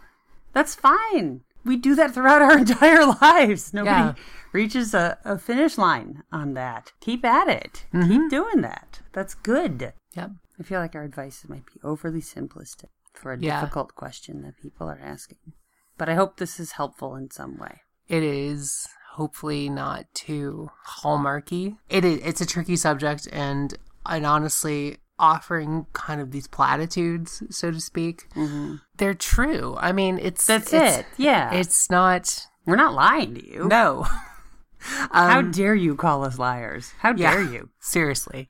That's 0.54 0.76
fine. 0.76 1.42
We 1.64 1.78
do 1.78 1.94
that 1.96 2.14
throughout 2.14 2.42
our 2.42 2.58
entire 2.58 3.06
lives. 3.06 3.74
Nobody 3.74 4.18
Yeah. 4.20 4.24
reaches 4.52 4.94
a, 4.96 5.20
a 5.24 5.38
finish 5.38 5.78
line 5.78 6.24
on 6.32 6.56
that. 6.56 6.94
Keep 7.00 7.24
at 7.24 7.48
it. 7.48 7.86
Keep 7.92 8.02
mm-hmm. 8.02 8.28
doing 8.28 8.62
that. 8.62 9.02
That's 9.14 9.36
good. 9.36 9.94
Yep. 10.16 10.32
I 10.60 10.64
feel 10.64 10.80
like 10.80 10.96
our 10.96 11.04
advice 11.04 11.46
might 11.48 11.68
be 11.68 11.80
overly 11.84 12.22
simplistic 12.22 12.90
for 13.14 13.34
a 13.34 13.38
Yeah. 13.40 13.62
difficult 13.62 13.96
question 13.96 14.42
that 14.44 14.58
people 14.58 14.88
are 14.90 15.00
asking. 15.02 15.54
But 15.98 16.10
I 16.10 16.16
hope 16.16 16.38
this 16.38 16.60
is 16.60 16.74
helpful 16.74 17.16
in 17.16 17.30
some 17.32 17.58
way. 17.58 17.82
it 18.08 18.24
is 18.24 18.88
hopefully 19.14 19.70
not 19.70 20.06
too 20.14 20.70
hallmarky. 21.02 21.78
It 21.90 22.04
is, 22.04 22.20
it's 22.24 22.42
a 22.42 22.46
tricky 22.46 22.76
subject, 22.76 23.28
and 23.32 23.74
and 24.06 24.26
honestly, 24.26 24.98
offering 25.20 25.86
kind 25.94 26.20
of 26.20 26.32
these 26.32 26.48
platitudes, 26.48 27.44
so 27.50 27.72
to 27.72 27.80
speak, 27.80 28.28
mm-hmm. 28.36 28.76
they're 28.98 29.14
true. 29.14 29.78
I 29.80 29.92
mean, 29.94 30.18
it's 30.20 30.46
That's 30.48 30.74
it's, 30.74 30.98
it. 31.00 31.06
Yeah. 31.18 31.54
It's 31.54 31.90
not. 31.90 32.48
We're 32.66 32.76
not 32.76 32.94
lying 32.94 33.36
to 33.36 33.48
you. 33.48 33.68
No. 33.68 34.06
How 34.80 35.40
um, 35.40 35.52
dare 35.52 35.76
you 35.76 35.96
call 35.96 36.26
us 36.26 36.40
liars? 36.40 36.92
How 37.00 37.14
Yeah. 37.16 37.34
dare 37.34 37.44
you? 37.44 37.70
Seriously. 37.80 38.50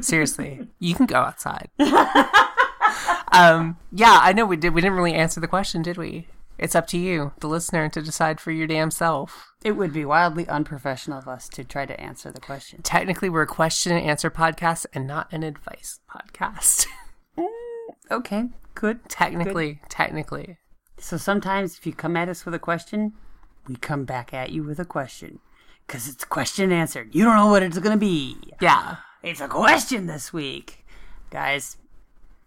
Seriously. 0.00 0.68
You 0.80 0.94
can 0.96 1.06
go 1.06 1.16
outside. 1.20 1.70
um 3.32 3.76
yeah, 3.92 4.18
I 4.22 4.32
know 4.32 4.46
we 4.46 4.56
did 4.56 4.74
we 4.74 4.80
didn't 4.80 4.96
really 4.96 5.14
answer 5.14 5.40
the 5.40 5.48
question, 5.48 5.82
did 5.82 5.96
we? 5.96 6.28
It's 6.58 6.74
up 6.74 6.88
to 6.88 6.98
you, 6.98 7.32
the 7.38 7.46
listener, 7.46 7.88
to 7.88 8.02
decide 8.02 8.40
for 8.40 8.50
your 8.50 8.66
damn 8.66 8.90
self. 8.90 9.52
It 9.62 9.72
would 9.72 9.92
be 9.92 10.04
wildly 10.04 10.48
unprofessional 10.48 11.18
of 11.18 11.28
us 11.28 11.48
to 11.50 11.62
try 11.62 11.86
to 11.86 12.00
answer 12.00 12.32
the 12.32 12.40
question. 12.40 12.82
Technically 12.82 13.28
we're 13.28 13.42
a 13.42 13.46
question 13.46 13.92
and 13.92 14.04
answer 14.04 14.30
podcast 14.30 14.86
and 14.92 15.06
not 15.06 15.32
an 15.32 15.42
advice 15.42 16.00
podcast. 16.10 16.86
Okay, 18.10 18.44
good. 18.74 19.06
technically, 19.08 19.80
technically. 19.88 20.56
So 20.98 21.16
sometimes 21.16 21.76
if 21.76 21.86
you 21.86 21.92
come 21.92 22.16
at 22.16 22.28
us 22.28 22.44
with 22.44 22.54
a 22.54 22.58
question, 22.58 23.12
we 23.66 23.76
come 23.76 24.04
back 24.04 24.32
at 24.32 24.50
you 24.50 24.62
with 24.64 24.80
a 24.80 24.84
question. 24.84 25.40
Because 25.86 26.08
it's 26.08 26.24
question 26.24 26.72
answered. 26.72 27.14
You 27.14 27.24
don't 27.24 27.36
know 27.36 27.48
what 27.48 27.62
it's 27.62 27.78
going 27.78 27.94
to 27.94 27.98
be. 28.00 28.36
Yeah. 28.60 28.96
It's 29.22 29.40
a 29.40 29.48
question 29.48 30.06
this 30.06 30.32
week. 30.32 30.86
Guys, 31.30 31.76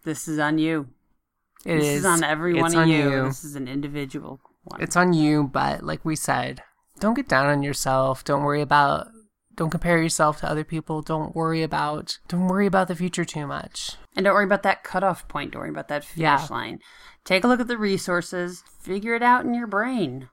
this 0.04 0.28
is 0.28 0.40
on 0.40 0.58
you. 0.58 0.88
It 1.66 1.78
this 1.78 1.98
is, 2.00 2.06
on 2.06 2.24
every 2.24 2.54
one 2.54 2.74
of 2.74 2.80
on 2.80 2.90
you. 2.90 3.24
This 3.26 3.44
is 3.44 3.56
an 3.56 3.68
individual 3.68 4.40
one. 4.64 4.82
It's 4.82 4.96
on 4.96 5.14
you, 5.14 5.44
but 5.44 5.84
like 5.84 6.04
we 6.04 6.16
said, 6.16 6.64
don't 7.00 7.14
get 7.14 7.28
down 7.28 7.48
on 7.48 7.64
yourself. 7.64 8.24
Don't 8.24 8.44
worry 8.44 8.62
about 8.62 9.08
don't 9.56 9.70
compare 9.70 10.02
yourself 10.02 10.40
to 10.40 10.50
other 10.50 10.64
people. 10.64 11.02
Don't 11.02 11.36
worry 11.36 11.62
about 11.62 12.18
don't 12.28 12.48
worry 12.48 12.66
about 12.66 12.88
the 12.88 12.96
future 12.96 13.26
too 13.26 13.46
much. 13.46 13.92
And 14.16 14.26
don't 14.26 14.34
worry 14.34 14.46
about 14.46 14.64
that 14.64 14.84
cutoff 14.84 15.28
point. 15.28 15.52
Don't 15.52 15.62
worry 15.62 15.70
about 15.70 15.88
that 15.90 16.04
finish 16.04 16.20
Yeah. 16.22 16.48
line. 16.50 16.80
Take 17.24 17.44
a 17.44 17.48
look 17.48 17.60
at 17.60 17.68
the 17.68 17.78
resources. 17.78 18.64
Figure 18.82 19.14
it 19.14 19.22
out 19.24 19.46
in 19.46 19.54
your 19.54 19.68
brain. 19.68 20.30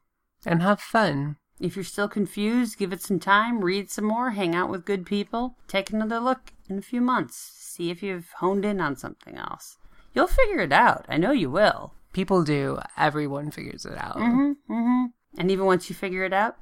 And 0.47 0.63
have 0.63 0.81
fun. 0.81 1.37
If 1.61 1.75
you're 1.75 1.85
still 1.85 2.09
confused, 2.09 2.79
give 2.79 2.93
it 2.93 3.03
some 3.03 3.19
time, 3.19 3.65
read 3.65 3.91
some 3.91 4.05
more, 4.05 4.31
hang 4.31 4.55
out 4.55 4.71
with 4.71 4.85
good 4.85 5.05
people, 5.05 5.57
take 5.67 5.91
another 5.91 6.21
look 6.21 6.53
in 6.69 6.79
a 6.79 6.83
few 6.83 7.01
months, 7.01 7.37
see 7.37 7.91
if 7.91 8.03
you've 8.03 8.31
honed 8.39 8.65
in 8.65 8.81
on 8.81 8.97
something 8.97 9.37
else. 9.37 9.79
You'll 10.15 10.27
figure 10.27 10.61
it 10.61 10.73
out. 10.73 11.07
I 11.09 11.17
know 11.17 11.33
you 11.33 11.51
will. 11.51 11.95
People 12.13 12.43
do. 12.43 12.79
Everyone 12.97 13.51
figures 13.51 13.85
it 13.85 13.97
out. 13.97 14.17
Mm-hmm, 14.17 14.73
mm-hmm. 14.73 15.05
And 15.39 15.51
even 15.51 15.67
once 15.67 15.89
you 15.89 15.95
figure 15.95 16.25
it 16.25 16.33
out, 16.33 16.57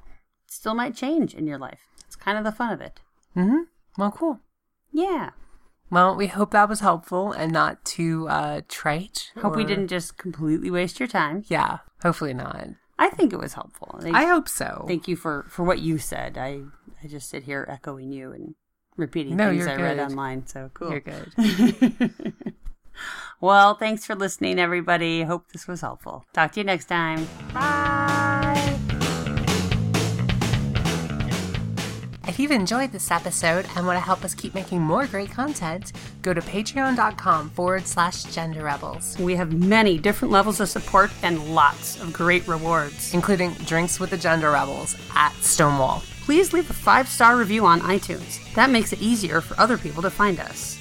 it 0.45 0.51
still 0.51 0.75
might 0.75 0.95
change 0.95 1.33
in 1.33 1.47
your 1.47 1.57
life. 1.57 1.79
It's 2.05 2.15
kind 2.15 2.37
of 2.37 2.43
the 2.43 2.51
fun 2.51 2.73
of 2.73 2.81
it. 2.81 2.99
Mm-hmm. 3.35 3.63
Well, 3.97 4.11
cool. 4.11 4.39
Yeah. 4.91 5.31
Well, 5.89 6.15
we 6.15 6.27
hope 6.27 6.51
that 6.51 6.69
was 6.69 6.81
helpful 6.81 7.31
and 7.31 7.51
not 7.51 7.85
too 7.85 8.27
uh, 8.27 8.61
trite. 8.67 9.31
Hope 9.41 9.55
we 9.55 9.63
didn't 9.63 9.87
just 9.87 10.17
completely 10.17 10.69
waste 10.69 10.99
your 10.99 11.07
time. 11.07 11.45
Yeah, 11.47 11.79
hopefully 12.01 12.33
not. 12.33 12.67
I 12.99 13.09
think 13.09 13.31
it 13.31 13.39
was 13.39 13.53
helpful. 13.53 13.99
I 14.13 14.25
hope 14.25 14.49
so. 14.49 14.83
thank 14.87 15.07
you 15.07 15.15
for, 15.15 15.45
for 15.49 15.63
what 15.63 15.79
you 15.79 15.97
said. 15.97 16.37
I, 16.37 16.63
I 17.01 17.07
just 17.07 17.29
sit 17.29 17.43
here 17.43 17.65
echoing 17.69 18.11
you 18.11 18.31
and 18.31 18.55
repeating 18.97 19.35
No, 19.37 19.49
things 19.51 19.67
I 19.67 19.75
read 19.75 19.99
online. 19.99 20.45
So 20.47 20.69
cool. 20.73 20.91
You're 20.91 20.99
good. 20.99 21.31
Well, 23.39 23.75
thanks 23.75 24.03
for 24.03 24.15
listening, 24.15 24.57
everybody. 24.57 25.21
Hope 25.21 25.51
this 25.53 25.67
was 25.67 25.81
helpful. 25.81 26.25
Talk 26.33 26.53
to 26.53 26.59
you 26.59 26.63
next 26.63 26.85
time. 26.85 27.27
Bye. 27.53 28.79
If 32.27 32.39
you've 32.39 32.49
enjoyed 32.51 32.91
this 32.91 33.11
episode 33.11 33.67
and 33.75 33.85
want 33.85 33.97
to 33.97 34.01
help 34.03 34.25
us 34.25 34.33
keep 34.33 34.55
making 34.55 34.81
more 34.81 35.05
great 35.05 35.29
content, 35.31 35.91
go 36.23 36.33
to 36.33 36.41
patreon.com 36.41 37.51
forward 37.51 37.85
slash 37.85 38.23
gender 38.23 38.63
rebels, 38.63 39.15
We 39.19 39.35
have 39.35 39.53
many 39.53 39.99
different 39.99 40.31
levels 40.31 40.59
of 40.59 40.67
support 40.69 41.11
and 41.21 41.53
lots 41.53 42.01
of 42.01 42.11
great 42.11 42.47
rewards. 42.47 43.13
including 43.13 43.53
drinks 43.65 43.99
with 43.99 44.09
the 44.09 44.17
gender 44.17 44.49
rebels 44.51 44.97
at 45.15 45.31
Stonewall. 45.41 46.01
Please 46.27 46.51
leave 46.51 46.69
a 46.69 46.73
five 46.73 47.07
star 47.07 47.37
review 47.37 47.65
on 47.65 47.79
iTunes. 47.79 48.53
That 48.53 48.69
makes 48.69 48.91
it 48.91 49.01
easier 49.01 49.39
for 49.39 49.57
other 49.57 49.77
people 49.77 50.01
to 50.01 50.09
find 50.09 50.41
us. 50.41 50.77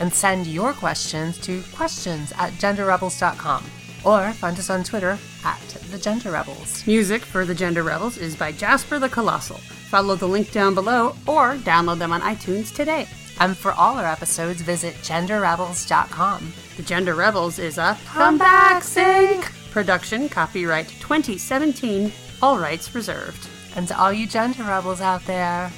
And 0.00 0.10
send 0.10 0.46
your 0.46 0.72
questions 0.72 1.36
to 1.40 1.62
questions 1.74 2.32
at 2.38 2.54
genderrebels.com 2.54 3.62
or 4.06 4.32
find 4.32 4.58
us 4.58 4.70
on 4.70 4.84
Twitter 4.84 5.18
at 5.44 5.60
the 5.90 5.98
Gender 5.98 6.30
Rebels. 6.30 6.86
Music 6.86 7.20
for 7.20 7.44
the 7.44 7.54
Gender 7.54 7.82
Rebels 7.82 8.16
is 8.16 8.34
by 8.34 8.52
Jasper 8.52 8.98
the 8.98 9.10
Colossal. 9.10 9.58
Follow 9.58 10.16
the 10.16 10.26
link 10.26 10.50
down 10.50 10.74
below 10.74 11.08
or 11.26 11.56
download 11.56 11.98
them 11.98 12.12
on 12.12 12.22
iTunes 12.22 12.74
today. 12.74 13.06
And 13.38 13.54
for 13.54 13.72
all 13.72 13.98
our 13.98 14.06
episodes, 14.06 14.62
visit 14.62 14.94
genderrebels.com. 15.02 16.52
The 16.78 16.82
Gender 16.82 17.14
Rebels 17.14 17.58
is 17.58 17.76
a 17.76 17.98
Comeback 18.06 18.82
Sync 18.82 19.52
production, 19.72 20.30
copyright 20.30 20.88
2017, 20.88 22.10
all 22.40 22.58
rights 22.58 22.94
reserved. 22.94 23.46
And 23.76 23.86
to 23.88 24.00
all 24.00 24.12
you 24.12 24.26
gender 24.26 24.62
rebels 24.64 25.00
out 25.00 25.24
there, 25.26 25.70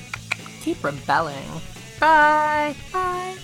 keep 0.60 0.82
rebelling. 0.82 1.48
Bye. 1.98 2.76
Bye. 2.92 3.36